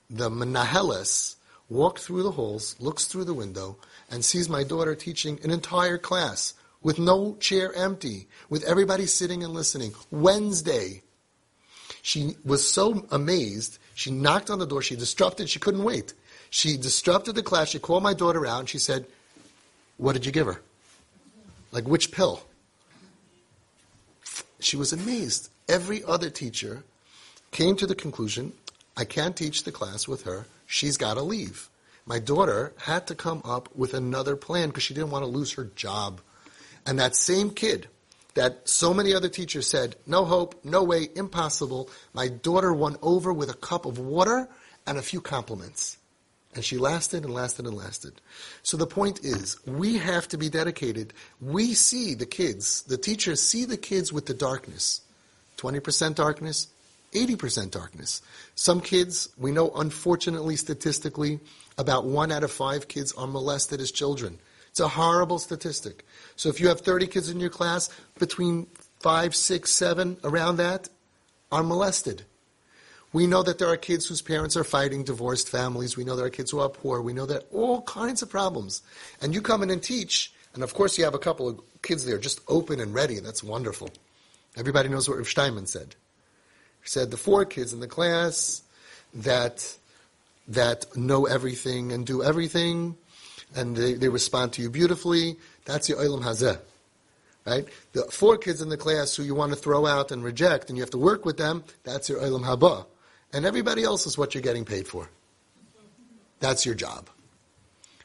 the 0.09 0.31
Menahelis 0.31 1.37
walked 1.69 2.01
through 2.01 2.23
the 2.23 2.33
halls, 2.33 2.77
looks 2.79 3.07
through 3.07 3.25
the 3.25 3.35
window, 3.35 3.77
and 4.11 4.25
sees 4.25 4.49
my 4.49 4.65
daughter 4.65 4.95
teaching 4.95 5.39
an 5.43 5.51
entire 5.51 5.99
class 5.99 6.55
with 6.83 6.99
no 6.99 7.35
chair 7.41 7.73
empty, 7.75 8.29
with 8.51 8.63
everybody 8.65 9.07
sitting 9.07 9.43
and 9.43 9.55
listening. 9.55 9.95
Wednesday. 10.11 11.03
She 12.03 12.37
was 12.45 12.71
so 12.71 13.07
amazed, 13.11 13.79
she 13.95 14.11
knocked 14.11 14.51
on 14.51 14.59
the 14.59 14.67
door, 14.67 14.83
she 14.83 14.95
disrupted, 14.95 15.49
she 15.49 15.59
couldn't 15.59 15.85
wait. 15.85 16.13
She 16.51 16.77
disrupted 16.77 17.35
the 17.35 17.43
class, 17.43 17.71
she 17.71 17.79
called 17.79 18.03
my 18.03 18.13
daughter 18.13 18.47
out, 18.47 18.61
and 18.61 18.69
she 18.69 18.79
said, 18.79 19.07
What 19.97 20.13
did 20.13 20.27
you 20.27 20.33
give 20.33 20.47
her? 20.47 20.61
Like, 21.73 21.89
which 21.89 22.13
pill? 22.13 22.43
She 24.61 24.77
was 24.77 24.93
amazed. 24.93 25.51
Every 25.69 26.05
other 26.05 26.31
teacher 26.31 26.85
came 27.51 27.77
to 27.77 27.87
the 27.87 27.95
conclusion 27.95 28.53
I 28.97 29.05
can't 29.05 29.37
teach 29.37 29.65
the 29.65 29.73
class 29.73 30.07
with 30.07 30.23
her, 30.23 30.47
she's 30.67 30.97
got 30.97 31.15
to 31.15 31.23
leave 31.23 31.71
my 32.07 32.19
daughter 32.19 32.73
had 32.79 33.07
to 33.07 33.15
come 33.15 33.41
up 33.45 33.69
with 33.75 33.95
another 33.95 34.37
plan 34.37 34.69
because 34.69 34.83
she 34.83 34.95
didn't 34.95 35.11
want 35.11 35.25
to 35.25 35.31
lose 35.31 35.53
her 35.53 35.65
job. 35.75 36.21
And 36.87 36.99
that 36.99 37.17
same 37.17 37.51
kid 37.51 37.89
that 38.35 38.69
so 38.69 38.93
many 38.93 39.15
other 39.15 39.29
teachers 39.29 39.67
said, 39.67 39.97
no 40.07 40.25
hope, 40.25 40.65
no 40.65 40.83
way, 40.83 41.09
impossible, 41.15 41.89
my 42.13 42.29
daughter 42.29 42.73
won 42.73 42.97
over 43.01 43.33
with 43.33 43.49
a 43.49 43.55
cup 43.55 43.87
of 43.87 43.99
water 43.99 44.49
and 44.87 44.99
a 44.99 45.03
few 45.03 45.21
compliments. 45.21 45.97
And 46.55 46.65
she 46.65 46.77
lasted 46.77 47.25
and 47.25 47.33
lasted 47.33 47.65
and 47.65 47.77
lasted. 47.77 48.21
So 48.63 48.77
the 48.77 48.87
point 48.87 49.25
is, 49.25 49.57
we 49.67 49.99
have 49.99 50.29
to 50.29 50.39
be 50.39 50.49
dedicated. 50.49 51.13
We 51.41 51.75
see 51.75 52.15
the 52.15 52.27
kids, 52.27 52.83
the 52.83 52.99
teachers 52.99 53.43
see 53.43 53.65
the 53.65 53.77
kids 53.77 54.13
with 54.13 54.27
the 54.27 54.35
darkness. 54.35 55.01
20% 55.57 56.15
darkness, 56.17 56.69
80% 57.15 57.71
darkness. 57.71 58.21
Some 58.55 58.81
kids, 58.81 59.29
we 59.39 59.53
know 59.53 59.71
unfortunately 59.75 60.57
statistically, 60.57 61.41
about 61.79 62.05
one 62.05 62.31
out 62.31 62.45
of 62.45 62.53
five 62.53 62.89
kids 62.89 63.13
are 63.13 63.27
molested 63.27 63.81
as 63.81 63.91
children. 63.91 64.39
It's 64.69 64.81
a 64.81 64.89
horrible 64.89 65.39
statistic. 65.39 66.05
So 66.37 66.49
if 66.49 66.61
you 66.61 66.69
have 66.69 66.81
30 66.81 67.07
kids 67.07 67.31
in 67.31 67.41
your 67.41 67.51
class, 67.51 67.89
between 68.19 68.67
five, 69.01 69.35
six, 69.35 69.71
seven, 69.71 70.17
around 70.25 70.57
that, 70.57 70.89
are 71.53 71.63
molested. 71.63 72.25
We 73.13 73.29
know 73.29 73.45
that 73.45 73.59
there 73.59 73.69
are 73.69 73.77
kids 73.77 74.07
whose 74.07 74.21
parents 74.21 74.57
are 74.57 74.65
fighting, 74.65 75.05
divorced 75.05 75.49
families. 75.49 75.97
We 75.97 76.03
know 76.03 76.17
there 76.17 76.27
are 76.27 76.31
kids 76.31 76.51
who 76.51 76.59
are 76.59 76.69
poor. 76.69 77.01
We 77.01 77.13
know 77.13 77.27
that 77.27 77.45
all 77.53 77.83
kinds 77.83 78.23
of 78.23 78.29
problems. 78.29 78.83
And 79.23 79.33
you 79.33 79.41
come 79.41 79.63
in 79.63 79.71
and 79.71 79.81
teach, 79.81 80.33
and 80.55 80.65
of 80.65 80.75
course 80.75 80.99
you 80.99 81.05
have 81.05 81.15
a 81.15 81.19
couple 81.21 81.49
of 81.49 81.61
kids 81.83 82.05
there 82.05 82.19
just 82.19 82.41
open 82.49 82.81
and 82.81 82.93
ready. 82.93 83.21
That's 83.21 83.45
wonderful. 83.45 83.91
Everybody 84.57 84.89
knows 84.89 85.09
what 85.09 85.19
Rav 85.19 85.29
Steinman 85.29 85.67
said. 85.67 85.95
Said 86.85 87.11
the 87.11 87.17
four 87.17 87.45
kids 87.45 87.73
in 87.73 87.81
the 87.81 87.89
class 87.89 88.63
that 89.15 89.77
that 90.49 90.97
know 90.97 91.25
everything 91.25 91.93
and 91.93 92.07
do 92.07 92.23
everything, 92.23 92.97
and 93.57 93.75
they, 93.75 93.95
they 93.95 94.09
respond 94.09 94.53
to 94.53 94.63
you 94.63 94.69
beautifully. 94.69 95.37
That's 95.65 95.89
your 95.89 95.99
olam 95.99 96.23
hazeh, 96.23 96.59
right? 97.47 97.67
The 97.95 98.03
four 98.05 98.37
kids 98.37 98.61
in 98.61 98.69
the 98.69 98.77
class 98.77 99.17
who 99.17 99.23
you 99.23 99.35
want 99.35 99.53
to 99.53 99.57
throw 99.57 99.87
out 99.87 100.13
and 100.13 100.23
reject, 100.23 100.69
and 100.69 100.77
you 100.77 100.83
have 100.83 100.91
to 100.91 100.99
work 100.99 101.25
with 101.25 101.39
them. 101.39 101.65
That's 101.85 102.09
your 102.11 102.21
olam 102.21 102.45
haba, 102.45 102.85
and 103.33 103.47
everybody 103.47 103.83
else 103.83 104.07
is 104.07 104.19
what 104.19 104.35
you're 104.35 104.43
getting 104.43 104.67
paid 104.67 104.87
for. 104.87 105.09
That's 106.41 106.67
your 106.67 106.75
job. 106.75 107.09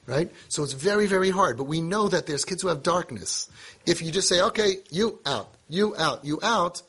Right? 0.06 0.32
So 0.48 0.64
it's 0.64 0.74
very, 0.74 1.06
very 1.06 1.30
hard. 1.30 1.58
But 1.58 1.66
we 1.66 1.82
know 1.82 2.08
that 2.08 2.26
there's 2.26 2.44
kids 2.44 2.64
who 2.64 2.70
have 2.70 2.82
darkness. 2.82 3.48
If 3.86 4.02
you 4.02 4.12
just 4.12 4.28
say, 4.28 4.42
okay, 4.42 4.78
you 4.90 5.20
out, 5.24 5.54
you 5.68 5.96
out, 5.98 6.26
you 6.26 6.40
out, 6.42 6.82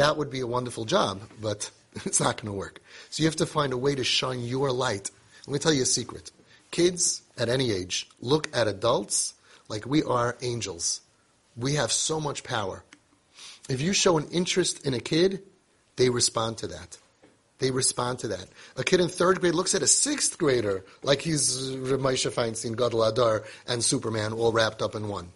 that 0.00 0.16
would 0.16 0.30
be 0.30 0.40
a 0.40 0.46
wonderful 0.46 0.86
job, 0.86 1.20
but 1.40 1.70
it's 2.04 2.20
not 2.20 2.36
going 2.36 2.52
to 2.52 2.58
work. 2.58 2.80
So 3.10 3.22
you 3.22 3.28
have 3.28 3.36
to 3.36 3.46
find 3.46 3.72
a 3.72 3.78
way 3.78 3.94
to 3.94 4.04
shine 4.04 4.40
your 4.40 4.72
light. 4.72 5.10
Let 5.46 5.52
me 5.52 5.58
tell 5.58 5.72
you 5.74 5.82
a 5.82 5.86
secret. 5.86 6.30
Kids 6.70 7.22
at 7.36 7.48
any 7.48 7.70
age 7.70 8.08
look 8.20 8.48
at 8.56 8.66
adults 8.66 9.34
like 9.68 9.84
we 9.86 10.02
are 10.02 10.36
angels. 10.40 11.02
We 11.56 11.74
have 11.74 11.92
so 11.92 12.18
much 12.18 12.44
power. 12.44 12.82
If 13.68 13.80
you 13.80 13.92
show 13.92 14.16
an 14.16 14.28
interest 14.30 14.86
in 14.86 14.94
a 14.94 15.00
kid, 15.00 15.42
they 15.96 16.08
respond 16.08 16.58
to 16.58 16.68
that. 16.68 16.96
They 17.58 17.70
respond 17.70 18.20
to 18.20 18.28
that. 18.28 18.46
A 18.76 18.84
kid 18.84 19.00
in 19.00 19.08
third 19.08 19.40
grade 19.40 19.54
looks 19.54 19.74
at 19.74 19.82
a 19.82 19.86
sixth 19.86 20.38
grader 20.38 20.82
like 21.02 21.20
he's 21.20 21.72
Moshe 21.72 22.30
Feinstein, 22.30 22.74
Gadol 22.74 23.00
Hador, 23.00 23.44
and 23.68 23.84
Superman 23.84 24.32
all 24.32 24.50
wrapped 24.50 24.80
up 24.80 24.94
in 24.94 25.08
one. 25.08 25.28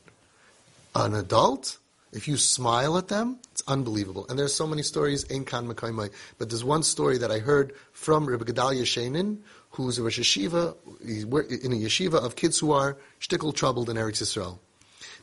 An 0.95 1.15
adult, 1.15 1.77
if 2.15 2.29
you 2.29 2.37
smile 2.37 2.97
at 2.97 3.09
them, 3.09 3.39
it's 3.51 3.63
unbelievable. 3.67 4.27
And 4.29 4.39
there's 4.39 4.55
so 4.55 4.67
many 4.67 4.83
stories, 4.83 5.31
Ein 5.31 5.45
Kan 5.45 5.67
But 5.67 6.49
there's 6.49 6.65
one 6.65 6.85
story 6.85 7.19
that 7.19 7.31
I 7.31 7.41
heard 7.41 7.75
from 7.93 8.27
Rabbi 8.27 8.45
Gedalia 8.45 8.83
Sheinin, 8.83 9.39
who's 9.71 9.99
a 9.99 10.03
Rosh 10.03 10.21
Yeshiva, 10.21 10.77
in 11.03 11.73
a 11.73 11.77
yeshiva 11.77 12.25
of 12.25 12.37
kids 12.37 12.61
who 12.61 12.71
are 12.71 12.97
shtickle 13.21 13.53
troubled 13.53 13.91
in 13.91 13.97
Eretz 13.97 14.23
Yisrael. 14.23 14.59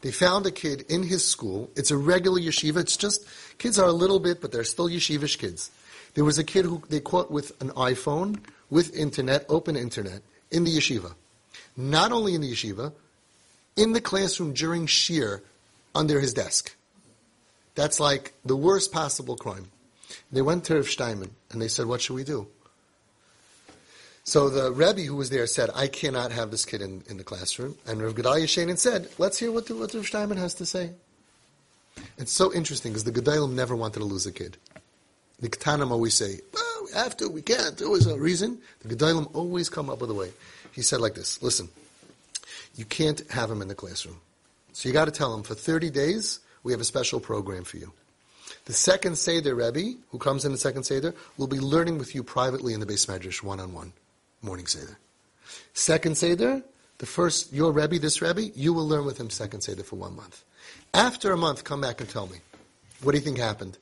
They 0.02 0.12
found 0.12 0.46
a 0.46 0.52
kid 0.52 0.86
in 0.90 1.04
his 1.04 1.26
school. 1.26 1.70
It's 1.76 1.92
a 1.92 1.98
regular 1.98 2.42
yeshiva. 2.42 2.78
It's 2.78 2.98
just, 2.98 3.26
kids 3.58 3.80
are 3.80 3.88
a 3.88 3.94
little 3.94 4.20
bit, 4.20 4.42
but 4.42 4.52
they're 4.52 4.64
still 4.66 4.90
yeshivish 4.90 5.38
kids. 5.38 5.72
There 6.16 6.26
was 6.26 6.38
a 6.38 6.44
kid 6.44 6.66
who 6.66 6.84
they 6.90 7.00
caught 7.00 7.32
with 7.32 7.60
an 7.62 7.70
iPhone, 7.70 8.40
with 8.70 8.94
internet, 8.96 9.46
open 9.48 9.78
internet, 9.78 10.22
in 10.50 10.66
the 10.66 10.76
yeshiva. 10.76 11.14
Not 11.78 12.12
only 12.12 12.36
in 12.36 12.42
the 12.42 12.52
yeshiva, 12.52 12.92
in 13.78 13.94
the 13.94 14.02
classroom 14.02 14.54
during 14.54 14.88
shiur, 14.88 15.42
under 15.94 16.20
his 16.20 16.34
desk. 16.34 16.76
That's 17.76 18.00
like 18.00 18.34
the 18.44 18.56
worst 18.56 18.92
possible 18.92 19.36
crime. 19.36 19.72
They 20.32 20.42
went 20.42 20.66
to 20.66 20.76
Rav 20.76 20.90
Steinman 20.90 21.32
and 21.52 21.62
they 21.62 21.68
said, 21.68 21.86
"What 21.86 22.02
should 22.02 22.16
we 22.16 22.24
do?" 22.24 22.48
So 24.24 24.50
the 24.50 24.72
Rebbe 24.72 25.02
who 25.02 25.16
was 25.16 25.30
there 25.30 25.48
said, 25.48 25.70
"I 25.74 25.88
cannot 25.88 26.32
have 26.32 26.52
this 26.52 26.66
kid 26.66 26.82
in, 26.82 27.04
in 27.10 27.18
the 27.18 27.24
classroom." 27.24 27.78
And 27.88 28.02
Rav 28.02 28.16
Gedalia 28.16 28.46
Sheinin 28.46 28.78
said, 28.78 29.10
"Let's 29.18 29.40
hear 29.40 29.52
what 29.52 29.68
the, 29.68 29.76
what 29.76 29.94
Rav 29.94 30.06
Steinman 30.06 30.38
has 30.38 30.54
to 30.56 30.66
say." 30.66 30.92
It's 32.18 32.32
so 32.32 32.54
interesting 32.54 32.92
because 32.92 33.04
the 33.04 33.12
Gedolim 33.12 33.54
never 33.54 33.76
wanted 33.76 34.00
to 34.00 34.06
lose 34.06 34.26
a 34.26 34.32
kid. 34.32 34.58
The 35.40 35.50
Ketanim 35.50 35.92
always 35.92 36.14
say, 36.14 36.40
well, 36.54 36.86
we 36.86 36.92
have 36.94 37.18
to, 37.18 37.28
we 37.28 37.42
can't, 37.42 37.78
there 37.78 37.90
was 37.90 38.06
a 38.06 38.18
reason. 38.18 38.60
The 38.82 38.96
Gedolim 38.96 39.34
always 39.36 39.70
come 39.70 39.90
up 39.90 40.02
with 40.02 40.12
a 40.12 40.14
way. 40.14 40.32
He 40.72 40.82
said 40.82 41.02
like 41.02 41.16
this, 41.16 41.42
listen, 41.42 41.70
you 42.76 42.86
can't 42.86 43.22
have 43.32 43.50
him 43.50 43.62
in 43.62 43.68
the 43.68 43.76
classroom. 43.76 44.18
So 44.74 44.88
you 44.88 44.94
got 44.94 45.06
to 45.06 45.12
tell 45.12 45.34
him, 45.34 45.44
for 45.44 45.56
30 45.56 45.90
days, 45.90 46.40
we 46.64 46.72
have 46.72 46.82
a 46.82 46.86
special 46.86 47.20
program 47.20 47.64
for 47.64 47.78
you. 47.78 47.92
The 48.66 48.74
second 48.74 49.18
Seder 49.18 49.56
Rebbe, 49.56 49.98
who 50.10 50.18
comes 50.18 50.46
in 50.46 50.52
the 50.52 50.58
second 50.58 50.84
Seder, 50.84 51.16
will 51.38 51.48
be 51.48 51.60
learning 51.60 51.98
with 51.98 52.14
you 52.14 52.24
privately 52.24 52.74
in 52.74 52.80
the 52.80 52.86
beis 52.86 53.08
medrash, 53.08 53.42
one-on-one, 53.42 53.94
morning 54.42 54.68
Seder. 54.68 54.98
Second 55.74 56.18
Seder, 56.18 56.62
the 57.00 57.06
first, 57.06 57.52
your 57.52 57.72
Rebbe, 57.72 57.98
this 57.98 58.22
Rebbe, 58.22 58.50
you 58.56 58.74
will 58.74 58.88
learn 58.88 59.06
with 59.06 59.20
him 59.20 59.30
second 59.30 59.62
Seder 59.62 59.84
for 59.84 59.96
one 59.96 60.16
month. 60.16 60.44
After 60.94 61.32
a 61.32 61.38
month, 61.38 61.64
come 61.64 61.82
back 61.82 62.02
and 62.02 62.10
tell 62.10 62.28
me. 62.28 62.38
What 63.02 63.14
do 63.14 63.18
you 63.18 63.24
think 63.24 63.38
happened? 63.38 63.78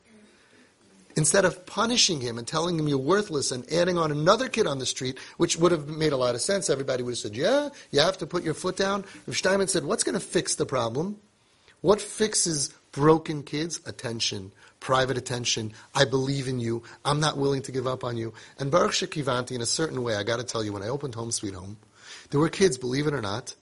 instead 1.19 1.43
of 1.43 1.65
punishing 1.65 2.21
him 2.21 2.38
and 2.38 2.48
telling 2.48 2.79
him 2.79 2.88
you're 2.88 2.98
worthless 2.98 3.51
and 3.51 3.69
adding 3.74 3.98
on 3.98 4.09
another 4.12 4.48
kid 4.48 4.65
on 4.65 4.79
the 4.79 4.86
street, 4.86 5.17
which 5.38 5.57
would 5.57 5.71
have 5.71 5.88
made 5.88 6.13
a 6.13 6.17
lot 6.17 6.33
of 6.33 6.41
sense, 6.41 6.69
everybody 6.69 7.03
would 7.03 7.12
have 7.12 7.17
said, 7.17 7.36
yeah, 7.36 7.69
you 7.91 8.00
have 8.00 8.17
to 8.17 8.25
put 8.25 8.41
your 8.41 8.53
foot 8.53 8.77
down. 8.77 9.03
Rav 9.27 9.36
Steinman 9.36 9.67
said, 9.67 9.83
what's 9.83 10.03
going 10.03 10.13
to 10.13 10.25
fix 10.25 10.55
the 10.55 10.65
problem? 10.65 11.17
What 11.81 12.01
fixes 12.01 12.69
broken 12.91 13.43
kids? 13.43 13.79
Attention, 13.86 14.51
private 14.79 15.17
attention. 15.17 15.74
I 15.95 16.05
believe 16.05 16.48
in 16.48 16.59
you. 16.59 16.83
I'm 17.05 17.19
not 17.19 17.38
willing 17.38 17.62
to 17.63 17.71
give 17.71 17.88
up 17.88 18.03
on 18.03 18.17
you. 18.17 18.33
And 18.57 18.71
Baruch 18.71 18.91
Shekivanti, 18.91 19.51
in 19.51 19.62
a 19.62 19.65
certain 19.65 20.03
way, 20.03 20.15
I 20.15 20.24
got 20.24 20.38
to 20.38 20.43
tell 20.43 20.63
you, 20.63 20.74
when 20.74 20.83
I 20.83 20.89
opened 20.89 21.15
Home 21.15 21.31
Sweet 21.31 21.53
Home, 21.53 21.77
there 22.31 22.39
were 22.39 22.50
kids, 22.50 22.77
believe 22.77 23.07
it 23.07 23.13
or 23.13 23.21
not, 23.21 23.55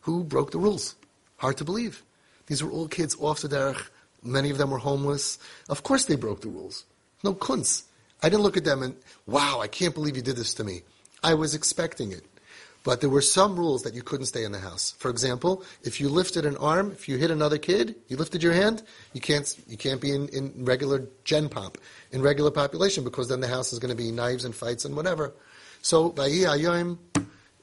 who 0.00 0.24
broke 0.24 0.50
the 0.50 0.58
rules. 0.58 0.96
Hard 1.36 1.58
to 1.58 1.64
believe. 1.64 2.02
These 2.46 2.62
were 2.62 2.70
all 2.70 2.88
kids 2.88 3.16
off 3.20 3.42
the 3.42 3.48
derech. 3.48 3.88
Many 4.22 4.50
of 4.50 4.58
them 4.58 4.70
were 4.70 4.78
homeless. 4.78 5.38
Of 5.68 5.82
course 5.82 6.04
they 6.04 6.16
broke 6.16 6.40
the 6.40 6.48
rules. 6.48 6.84
No 7.22 7.34
kunz. 7.34 7.84
I 8.22 8.28
didn't 8.28 8.42
look 8.42 8.56
at 8.56 8.64
them 8.64 8.82
and, 8.82 8.96
wow, 9.26 9.60
I 9.60 9.68
can't 9.68 9.94
believe 9.94 10.16
you 10.16 10.22
did 10.22 10.36
this 10.36 10.54
to 10.54 10.64
me. 10.64 10.82
I 11.22 11.34
was 11.34 11.54
expecting 11.54 12.12
it. 12.12 12.24
But 12.82 13.00
there 13.00 13.10
were 13.10 13.20
some 13.20 13.56
rules 13.56 13.82
that 13.82 13.94
you 13.94 14.02
couldn't 14.02 14.26
stay 14.26 14.44
in 14.44 14.52
the 14.52 14.58
house. 14.58 14.94
For 14.98 15.10
example, 15.10 15.62
if 15.82 16.00
you 16.00 16.08
lifted 16.08 16.46
an 16.46 16.56
arm, 16.56 16.92
if 16.92 17.08
you 17.08 17.18
hit 17.18 17.30
another 17.30 17.58
kid, 17.58 17.94
you 18.08 18.16
lifted 18.16 18.42
your 18.42 18.54
hand, 18.54 18.82
you 19.12 19.20
can't, 19.20 19.54
you 19.68 19.76
can't 19.76 20.00
be 20.00 20.12
in, 20.14 20.28
in 20.28 20.64
regular 20.64 21.06
gen 21.24 21.50
pop, 21.50 21.76
in 22.10 22.22
regular 22.22 22.50
population, 22.50 23.04
because 23.04 23.28
then 23.28 23.40
the 23.40 23.48
house 23.48 23.72
is 23.72 23.78
going 23.78 23.90
to 23.90 24.02
be 24.02 24.10
knives 24.10 24.46
and 24.46 24.54
fights 24.54 24.86
and 24.86 24.96
whatever. 24.96 25.34
So, 25.82 26.14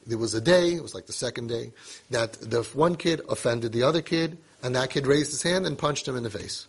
there 0.08 0.18
was 0.18 0.34
a 0.34 0.42
day, 0.42 0.74
it 0.74 0.82
was 0.82 0.96
like 0.96 1.08
the 1.08 1.14
second 1.14 1.48
day, 1.48 1.72
that 2.12 2.34
the 2.34 2.64
one 2.74 2.96
kid 2.96 3.22
offended 3.28 3.72
the 3.74 3.84
other 3.84 4.02
kid, 4.02 4.38
and 4.64 4.76
that 4.76 4.90
kid 4.90 5.08
raised 5.08 5.32
his 5.32 5.44
hand 5.44 5.66
and 5.66 5.78
punched 5.78 6.08
him 6.08 6.16
in 6.16 6.24
the 6.24 6.30
face. 6.30 6.68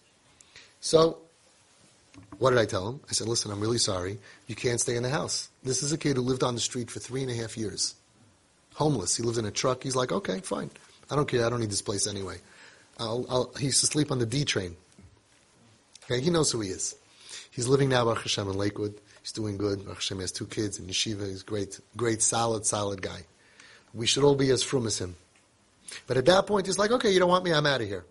So 0.80 1.18
what 2.38 2.50
did 2.50 2.58
I 2.58 2.66
tell 2.66 2.88
him? 2.88 3.00
I 3.08 3.12
said, 3.12 3.28
listen, 3.28 3.50
I'm 3.50 3.60
really 3.60 3.78
sorry. 3.78 4.18
You 4.46 4.54
can't 4.54 4.80
stay 4.80 4.96
in 4.96 5.02
the 5.02 5.10
house. 5.10 5.48
This 5.62 5.82
is 5.82 5.92
a 5.92 5.98
kid 5.98 6.16
who 6.16 6.22
lived 6.22 6.42
on 6.42 6.54
the 6.54 6.60
street 6.60 6.90
for 6.90 7.00
three 7.00 7.22
and 7.22 7.30
a 7.30 7.34
half 7.34 7.56
years. 7.56 7.94
Homeless. 8.78 9.16
He 9.16 9.22
lives 9.22 9.38
in 9.38 9.44
a 9.44 9.50
truck. 9.50 9.82
He's 9.82 9.96
like, 9.96 10.12
okay, 10.12 10.38
fine. 10.40 10.70
I 11.10 11.16
don't 11.16 11.28
care. 11.28 11.44
I 11.44 11.50
don't 11.50 11.60
need 11.60 11.70
this 11.70 11.82
place 11.82 12.06
anyway. 12.06 12.36
I'll, 12.98 13.26
I'll, 13.28 13.52
he 13.58 13.66
used 13.66 13.80
to 13.80 13.86
sleep 13.86 14.10
on 14.12 14.18
the 14.18 14.26
D 14.26 14.44
train. 14.44 14.76
Okay, 16.04 16.20
he 16.20 16.30
knows 16.30 16.50
who 16.52 16.60
he 16.60 16.70
is. 16.70 16.94
He's 17.50 17.66
living 17.66 17.88
now, 17.88 18.04
Baruch 18.04 18.22
Hashem, 18.22 18.48
in 18.48 18.56
Lakewood. 18.56 18.94
He's 19.22 19.32
doing 19.32 19.56
good. 19.56 19.84
Baruch 19.84 19.96
Hashem 19.96 20.20
has 20.20 20.32
two 20.32 20.46
kids 20.46 20.78
in 20.78 20.86
yeshiva. 20.86 21.28
He's 21.28 21.42
great, 21.42 21.80
great, 21.96 22.22
solid, 22.22 22.64
solid 22.66 23.02
guy. 23.02 23.20
We 23.94 24.06
should 24.06 24.24
all 24.24 24.36
be 24.36 24.50
as 24.50 24.62
frum 24.62 24.86
as 24.86 24.98
him. 24.98 25.16
But 26.06 26.16
at 26.16 26.26
that 26.26 26.46
point, 26.46 26.66
he's 26.66 26.78
like, 26.78 26.90
okay, 26.92 27.10
you 27.10 27.18
don't 27.18 27.28
want 27.28 27.44
me, 27.44 27.52
I'm 27.52 27.66
out 27.66 27.80
of 27.80 27.88
here. 27.88 28.04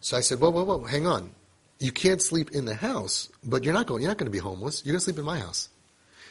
So 0.00 0.16
I 0.16 0.20
said, 0.20 0.40
whoa, 0.40 0.50
whoa, 0.50 0.64
whoa, 0.64 0.84
hang 0.84 1.06
on 1.06 1.30
you 1.78 1.92
can't 1.92 2.22
sleep 2.22 2.52
in 2.52 2.64
the 2.64 2.74
house, 2.74 3.28
but 3.44 3.64
you're 3.64 3.74
not 3.74 3.86
going. 3.86 4.02
You're 4.02 4.10
not 4.10 4.18
going 4.18 4.30
to 4.30 4.32
be 4.32 4.38
homeless. 4.38 4.82
You're 4.84 4.92
going 4.92 5.00
to 5.00 5.04
sleep 5.04 5.18
in 5.18 5.24
my 5.24 5.38
house. 5.38 5.68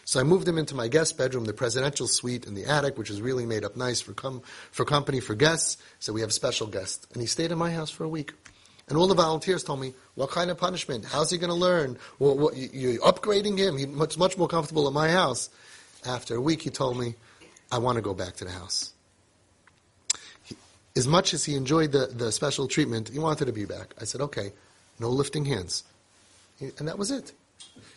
So 0.05 0.19
I 0.19 0.23
moved 0.23 0.47
him 0.47 0.57
into 0.57 0.75
my 0.75 0.87
guest 0.87 1.17
bedroom, 1.17 1.45
the 1.45 1.53
presidential 1.53 2.07
suite 2.07 2.45
in 2.45 2.53
the 2.53 2.65
attic, 2.65 2.97
which 2.97 3.09
is 3.09 3.21
really 3.21 3.45
made 3.45 3.65
up 3.65 3.75
nice 3.75 3.99
for 3.99 4.13
com- 4.13 4.41
for 4.71 4.85
company 4.85 5.19
for 5.19 5.35
guests. 5.35 5.77
So 5.99 6.13
we 6.13 6.21
have 6.21 6.31
special 6.31 6.67
guest, 6.67 7.07
and 7.11 7.21
he 7.21 7.27
stayed 7.27 7.51
in 7.51 7.57
my 7.57 7.71
house 7.71 7.89
for 7.89 8.03
a 8.03 8.09
week. 8.09 8.33
And 8.87 8.97
all 8.99 9.07
the 9.07 9.15
volunteers 9.15 9.63
told 9.63 9.79
me, 9.79 9.93
"What 10.13 10.29
kind 10.29 10.51
of 10.51 10.57
punishment? 10.57 11.05
How's 11.05 11.31
he 11.31 11.39
going 11.39 11.49
to 11.49 11.55
learn? 11.55 11.97
What, 12.19 12.55
you, 12.55 13.01
are 13.01 13.11
upgrading 13.11 13.57
him. 13.57 13.77
He's 13.77 13.87
much 13.87 14.17
much 14.17 14.37
more 14.37 14.47
comfortable 14.47 14.87
in 14.87 14.93
my 14.93 15.09
house." 15.09 15.49
After 16.05 16.35
a 16.35 16.41
week, 16.41 16.61
he 16.61 16.69
told 16.69 16.99
me, 16.99 17.15
"I 17.71 17.79
want 17.79 17.95
to 17.95 18.01
go 18.03 18.13
back 18.13 18.35
to 18.35 18.45
the 18.45 18.51
house." 18.51 18.93
He, 20.43 20.55
as 20.95 21.07
much 21.07 21.33
as 21.33 21.45
he 21.45 21.55
enjoyed 21.55 21.91
the, 21.91 22.05
the 22.07 22.31
special 22.31 22.67
treatment, 22.67 23.09
he 23.09 23.17
wanted 23.17 23.45
to 23.45 23.53
be 23.53 23.65
back. 23.65 23.95
I 23.99 24.05
said, 24.05 24.21
"Okay." 24.21 24.53
no 24.99 25.09
lifting 25.09 25.45
hands. 25.45 25.83
And 26.59 26.87
that 26.87 26.97
was 26.97 27.11
it. 27.11 27.33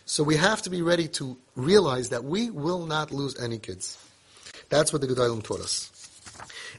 So 0.09 0.23
we 0.23 0.37
have 0.37 0.63
to 0.63 0.71
be 0.71 0.81
ready 0.81 1.07
to 1.19 1.37
realize 1.55 2.09
that 2.09 2.23
we 2.23 2.49
will 2.49 2.87
not 2.87 3.11
lose 3.11 3.39
any 3.39 3.59
kids. 3.59 3.95
That's 4.69 4.91
what 4.91 5.03
the 5.03 5.07
Gedolim 5.07 5.43
taught 5.43 5.59
us. 5.59 5.91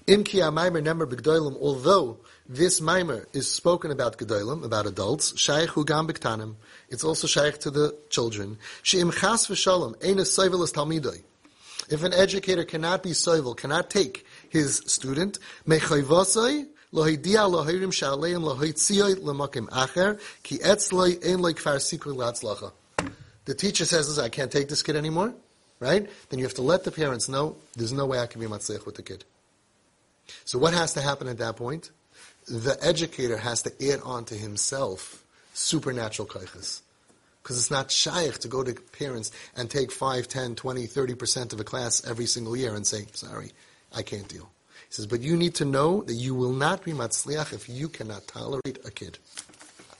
Im 0.08 0.24
ki 0.24 0.38
maimer 0.38 0.82
nemer 0.82 1.06
b'gdoilim, 1.06 1.56
although 1.60 2.18
this 2.48 2.80
Maimer 2.80 3.26
is 3.32 3.48
spoken 3.48 3.92
about 3.92 4.18
gedolim, 4.18 4.64
about 4.64 4.86
adults, 4.86 5.38
shaykh 5.38 5.68
hu 5.68 5.84
gam 5.84 6.08
b'ktanim, 6.08 6.56
it's 6.88 7.04
also 7.04 7.28
shaykh 7.28 7.58
to 7.58 7.70
the 7.70 7.96
children. 8.08 8.58
She'im 8.82 9.12
chas 9.12 9.46
v'shalom, 9.46 9.94
ein 10.04 10.18
a 10.18 10.22
soivelis 10.22 10.72
talmidoi. 10.72 11.22
If 11.88 12.02
an 12.02 12.12
educator 12.12 12.64
cannot 12.64 13.04
be 13.04 13.10
soivel, 13.10 13.56
cannot 13.56 13.90
take 13.90 14.26
his 14.48 14.82
student, 14.86 15.38
mechayvasoi, 15.68 16.66
lo 16.90 17.04
hidia 17.04 17.48
lo 17.48 17.64
hirim 17.64 17.92
sha'aleim 17.92 18.42
lo 18.42 18.56
hitziyoi 18.56 19.20
lemakim 19.20 19.68
acher, 19.68 20.20
ki 20.42 20.58
etzloi 20.58 21.24
ein 21.24 21.40
loy 21.40 21.52
kfar 21.52 21.76
sikri 21.76 22.12
latzlacha. 22.12 22.72
The 23.44 23.54
teacher 23.54 23.84
says, 23.84 24.18
I 24.18 24.28
can't 24.28 24.52
take 24.52 24.68
this 24.68 24.82
kid 24.82 24.96
anymore, 24.96 25.34
right? 25.78 26.08
Then 26.28 26.38
you 26.38 26.44
have 26.44 26.54
to 26.54 26.62
let 26.62 26.84
the 26.84 26.90
parents 26.90 27.28
know, 27.28 27.56
there's 27.76 27.92
no 27.92 28.06
way 28.06 28.18
I 28.20 28.26
can 28.26 28.40
be 28.40 28.46
matzlich 28.46 28.86
with 28.86 28.96
the 28.96 29.02
kid. 29.02 29.24
So 30.44 30.58
what 30.58 30.74
has 30.74 30.94
to 30.94 31.00
happen 31.00 31.28
at 31.28 31.38
that 31.38 31.56
point? 31.56 31.90
The 32.46 32.76
educator 32.80 33.36
has 33.36 33.62
to 33.62 33.92
add 33.92 34.00
on 34.02 34.24
to 34.26 34.34
himself 34.34 35.24
supernatural 35.54 36.28
kaiches. 36.28 36.82
Because 37.42 37.56
it's 37.56 37.70
not 37.70 37.90
shaykh 37.90 38.38
to 38.40 38.48
go 38.48 38.62
to 38.62 38.74
parents 38.98 39.32
and 39.56 39.70
take 39.70 39.90
5, 39.90 40.28
10, 40.28 40.54
20, 40.54 40.86
30% 40.86 41.52
of 41.52 41.60
a 41.60 41.64
class 41.64 42.06
every 42.06 42.26
single 42.26 42.56
year 42.56 42.74
and 42.74 42.86
say, 42.86 43.06
sorry, 43.12 43.52
I 43.92 44.02
can't 44.02 44.28
deal. 44.28 44.50
He 44.88 44.94
says, 44.94 45.06
but 45.06 45.20
you 45.20 45.36
need 45.36 45.54
to 45.56 45.64
know 45.64 46.02
that 46.02 46.14
you 46.14 46.34
will 46.34 46.52
not 46.52 46.84
be 46.84 46.92
matzliach 46.92 47.52
if 47.52 47.68
you 47.68 47.88
cannot 47.88 48.26
tolerate 48.26 48.78
a 48.84 48.90
kid. 48.90 49.18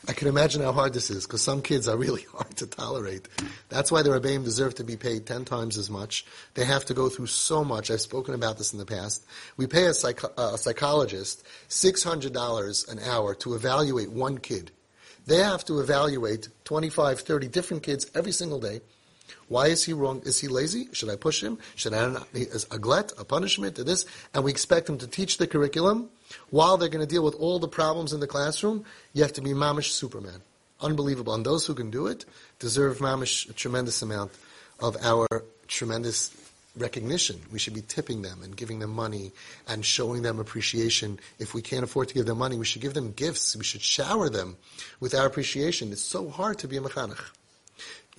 I 0.08 0.12
can 0.12 0.28
imagine 0.28 0.62
how 0.62 0.72
hard 0.72 0.94
this 0.94 1.10
is 1.10 1.26
because 1.26 1.42
some 1.42 1.60
kids 1.60 1.86
are 1.86 1.96
really 1.96 2.22
hard 2.32 2.56
to 2.56 2.66
tolerate. 2.66 3.28
That's 3.68 3.92
why 3.92 4.02
the 4.02 4.10
Rebbeim 4.10 4.44
deserve 4.44 4.74
to 4.76 4.84
be 4.84 4.96
paid 4.96 5.26
ten 5.26 5.44
times 5.44 5.76
as 5.76 5.90
much. 5.90 6.24
They 6.54 6.64
have 6.64 6.84
to 6.86 6.94
go 6.94 7.08
through 7.08 7.26
so 7.26 7.64
much. 7.64 7.90
I've 7.90 8.00
spoken 8.00 8.34
about 8.34 8.58
this 8.58 8.72
in 8.72 8.78
the 8.78 8.86
past. 8.86 9.24
We 9.56 9.66
pay 9.66 9.86
a, 9.86 9.94
psych- 9.94 10.24
uh, 10.24 10.52
a 10.54 10.58
psychologist 10.58 11.44
$600 11.68 12.92
an 12.92 12.98
hour 13.00 13.34
to 13.36 13.54
evaluate 13.54 14.10
one 14.10 14.38
kid. 14.38 14.70
They 15.26 15.38
have 15.38 15.64
to 15.66 15.80
evaluate 15.80 16.48
25, 16.64 17.20
30 17.20 17.48
different 17.48 17.82
kids 17.82 18.10
every 18.14 18.32
single 18.32 18.58
day. 18.58 18.80
Why 19.48 19.68
is 19.68 19.84
he 19.84 19.92
wrong? 19.92 20.22
Is 20.24 20.40
he 20.40 20.48
lazy? 20.48 20.88
Should 20.92 21.10
I 21.10 21.16
push 21.16 21.42
him? 21.42 21.58
Should 21.76 21.94
I 21.94 22.16
is 22.34 22.66
a 22.70 22.78
glut, 22.78 23.12
a 23.18 23.24
punishment, 23.24 23.76
to 23.76 23.84
this? 23.84 24.06
And 24.34 24.44
we 24.44 24.50
expect 24.50 24.88
him 24.88 24.98
to 24.98 25.06
teach 25.06 25.38
the 25.38 25.46
curriculum 25.46 26.10
while 26.50 26.76
they're 26.76 26.88
going 26.88 27.06
to 27.06 27.12
deal 27.12 27.24
with 27.24 27.34
all 27.34 27.58
the 27.58 27.68
problems 27.68 28.12
in 28.12 28.20
the 28.20 28.26
classroom, 28.26 28.84
you 29.12 29.22
have 29.22 29.32
to 29.34 29.42
be 29.42 29.50
mamish 29.50 29.90
Superman. 29.90 30.42
Unbelievable. 30.80 31.34
And 31.34 31.44
those 31.44 31.66
who 31.66 31.74
can 31.74 31.90
do 31.90 32.06
it 32.06 32.24
deserve 32.58 32.98
mamish 32.98 33.48
a 33.50 33.52
tremendous 33.52 34.02
amount 34.02 34.32
of 34.78 34.96
our 35.02 35.26
tremendous 35.66 36.34
recognition. 36.76 37.40
We 37.52 37.58
should 37.58 37.74
be 37.74 37.82
tipping 37.82 38.22
them 38.22 38.42
and 38.42 38.56
giving 38.56 38.78
them 38.78 38.90
money 38.90 39.32
and 39.68 39.84
showing 39.84 40.22
them 40.22 40.38
appreciation. 40.38 41.18
If 41.38 41.52
we 41.52 41.62
can't 41.62 41.84
afford 41.84 42.08
to 42.08 42.14
give 42.14 42.26
them 42.26 42.38
money, 42.38 42.56
we 42.56 42.64
should 42.64 42.82
give 42.82 42.94
them 42.94 43.12
gifts. 43.12 43.56
We 43.56 43.64
should 43.64 43.82
shower 43.82 44.28
them 44.30 44.56
with 45.00 45.14
our 45.14 45.26
appreciation. 45.26 45.92
It's 45.92 46.00
so 46.00 46.30
hard 46.30 46.58
to 46.60 46.68
be 46.68 46.76
a 46.76 46.80
mechanech. 46.80 47.20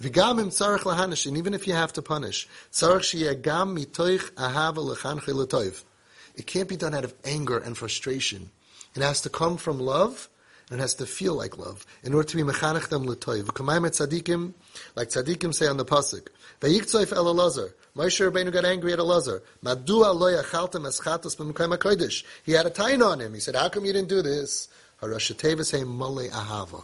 And 0.03 1.37
even 1.37 1.53
if 1.53 1.67
you 1.67 1.73
have 1.73 1.93
to 1.93 2.01
punish, 2.01 2.47
it 6.35 6.45
can't 6.45 6.69
be 6.69 6.75
done 6.75 6.95
out 6.95 7.03
of 7.03 7.13
anger 7.23 7.57
and 7.57 7.77
frustration. 7.77 8.49
It 8.95 9.01
has 9.03 9.21
to 9.21 9.29
come 9.29 9.57
from 9.57 9.79
love, 9.79 10.27
and 10.69 10.79
it 10.79 10.81
has 10.81 10.95
to 10.95 11.05
feel 11.05 11.35
like 11.35 11.57
love 11.57 11.85
in 12.03 12.13
order 12.13 12.27
to 12.29 12.37
be 12.37 12.43
mechanech 12.43 12.87
them 12.89 13.05
l'toiv. 13.05 13.43
K'mayim 13.45 13.85
et 13.85 13.93
tzadikim, 13.93 14.53
like 14.95 15.09
tzadikim 15.09 15.53
say 15.53 15.67
on 15.67 15.77
the 15.77 15.85
pasuk. 15.85 16.29
Vayiktzayf 16.61 17.11
el 17.13 17.25
Elazar. 17.25 17.73
Moshe 17.95 18.31
Rabbeinu 18.31 18.51
got 18.51 18.63
angry 18.65 18.93
at 18.93 18.99
Elazar. 18.99 19.41
Madua 19.63 20.15
lo 20.17 20.31
yachaltem 20.31 20.87
eschatos 20.87 21.35
b'mekayim 21.35 21.77
hakodesh. 21.77 22.23
He 22.43 22.53
had 22.53 22.65
a 22.65 22.69
tain 22.69 23.01
on 23.01 23.19
him. 23.19 23.33
He 23.33 23.41
said, 23.41 23.55
"How 23.55 23.69
come 23.69 23.85
you 23.85 23.93
didn't 23.93 24.09
do 24.09 24.21
this?" 24.21 24.69
Harashatevis 25.01 25.71
hey 25.71 25.83
male 25.83 26.29
ahava. 26.29 26.83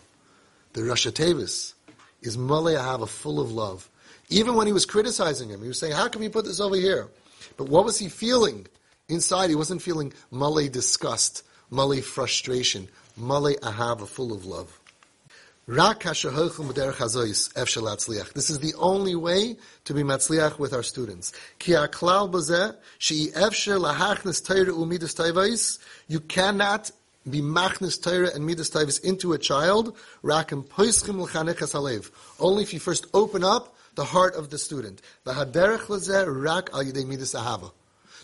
The 0.74 0.82
Rashatevis 0.82 1.74
is 2.22 2.38
male 2.38 2.76
ahava, 2.76 3.08
full 3.08 3.40
of 3.40 3.52
love. 3.52 3.90
Even 4.30 4.56
when 4.56 4.68
he 4.68 4.74
was 4.74 4.86
criticizing 4.86 5.50
him, 5.50 5.62
he 5.62 5.68
was 5.68 5.80
saying, 5.80 5.94
"How 5.94 6.08
can 6.08 6.22
you 6.22 6.30
put 6.30 6.46
this 6.46 6.60
over 6.60 6.76
here?" 6.76 7.10
But 7.56 7.70
what 7.70 7.86
was 7.86 7.98
he 7.98 8.10
feeling? 8.10 8.68
Inside, 9.10 9.50
he 9.50 9.56
wasn't 9.56 9.82
feeling 9.82 10.14
male 10.32 10.68
disgust, 10.68 11.44
male 11.72 12.02
frustration, 12.02 12.90
male 13.16 13.56
ahava, 13.62 14.08
full 14.08 14.34
of 14.34 14.46
love. 14.46 14.80
This 15.70 15.90
is 18.50 18.60
the 18.60 18.74
only 18.78 19.16
way 19.16 19.58
to 19.84 19.94
be 19.94 20.02
matzliach 20.02 20.58
with 20.60 20.74
our 20.74 20.84
students. 20.84 21.34
You 26.08 26.20
cannot 26.22 26.92
be 27.30 27.42
machnis 27.42 28.02
Torah 28.02 28.32
and 28.34 28.46
midas 28.46 28.70
taivas 28.70 29.04
into 29.04 29.34
a 29.34 29.38
child. 29.38 29.96
Only 32.40 32.64
if 32.64 32.74
you 32.74 32.80
first 32.80 33.08
open 33.14 33.44
up 33.44 33.76
the 33.96 34.06
heart 34.06 34.36
of 34.36 34.50
the 34.50 34.58
student. 34.58 35.02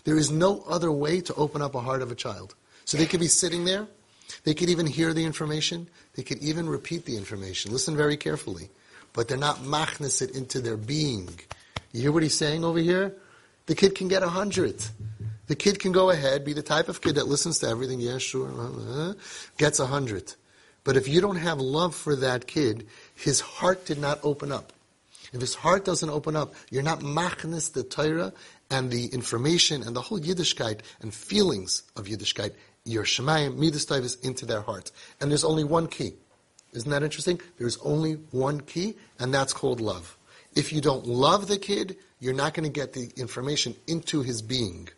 There 0.04 0.16
is 0.16 0.30
no 0.30 0.64
other 0.68 0.92
way 0.92 1.20
to 1.20 1.34
open 1.34 1.62
up 1.62 1.74
a 1.74 1.80
heart 1.80 2.02
of 2.02 2.10
a 2.12 2.14
child. 2.14 2.54
So 2.84 2.96
they 2.96 3.06
could 3.06 3.20
be 3.20 3.28
sitting 3.28 3.64
there. 3.64 3.86
They 4.44 4.54
could 4.54 4.68
even 4.68 4.86
hear 4.86 5.12
the 5.12 5.24
information. 5.24 5.88
They 6.14 6.22
could 6.22 6.38
even 6.38 6.68
repeat 6.68 7.04
the 7.04 7.16
information. 7.16 7.72
Listen 7.72 7.96
very 7.96 8.16
carefully. 8.16 8.68
But 9.12 9.28
they're 9.28 9.38
not 9.38 9.58
machnis 9.58 10.22
it 10.22 10.30
into 10.34 10.60
their 10.60 10.76
being. 10.76 11.28
You 11.92 12.02
hear 12.02 12.12
what 12.12 12.22
he's 12.22 12.36
saying 12.36 12.64
over 12.64 12.78
here? 12.78 13.14
The 13.66 13.74
kid 13.74 13.94
can 13.94 14.08
get 14.08 14.22
a 14.22 14.28
hundred. 14.28 14.84
The 15.46 15.56
kid 15.56 15.78
can 15.78 15.92
go 15.92 16.10
ahead, 16.10 16.44
be 16.44 16.52
the 16.52 16.62
type 16.62 16.88
of 16.88 17.00
kid 17.00 17.16
that 17.16 17.26
listens 17.26 17.58
to 17.58 17.68
everything, 17.68 18.00
yeah, 18.00 18.18
sure, 18.18 18.50
uh, 18.50 19.12
gets 19.58 19.78
a 19.78 19.86
hundred. 19.86 20.34
But 20.84 20.96
if 20.96 21.08
you 21.08 21.20
don't 21.20 21.36
have 21.36 21.60
love 21.60 21.94
for 21.94 22.16
that 22.16 22.46
kid, 22.46 22.86
his 23.14 23.40
heart 23.40 23.86
did 23.86 23.98
not 23.98 24.20
open 24.22 24.52
up. 24.52 24.72
If 25.32 25.40
his 25.40 25.54
heart 25.54 25.84
doesn't 25.84 26.10
open 26.10 26.36
up, 26.36 26.54
you're 26.70 26.82
not 26.82 27.00
machnis 27.00 27.72
the 27.72 27.82
Torah 27.82 28.32
and 28.70 28.90
the 28.90 29.06
information 29.06 29.82
and 29.82 29.96
the 29.96 30.00
whole 30.00 30.20
Yiddishkeit 30.20 30.80
and 31.00 31.12
feelings 31.12 31.82
of 31.96 32.06
Yiddishkeit, 32.06 32.52
your 32.84 33.04
Shemayim, 33.04 33.56
Midas 33.56 33.90
is 33.90 34.14
into 34.16 34.46
their 34.46 34.60
heart. 34.60 34.92
And 35.20 35.30
there's 35.30 35.44
only 35.44 35.64
one 35.64 35.88
key. 35.88 36.14
Isn't 36.72 36.90
that 36.90 37.02
interesting? 37.02 37.40
There's 37.56 37.78
only 37.78 38.14
one 38.30 38.60
key, 38.60 38.96
and 39.18 39.32
that's 39.32 39.52
called 39.52 39.80
love. 39.80 40.18
If 40.54 40.72
you 40.72 40.80
don't 40.80 41.06
love 41.06 41.48
the 41.48 41.58
kid, 41.58 41.96
you're 42.20 42.34
not 42.34 42.54
going 42.54 42.64
to 42.64 42.72
get 42.72 42.92
the 42.92 43.10
information 43.16 43.74
into 43.86 44.22
his 44.22 44.42
being. 44.42 44.88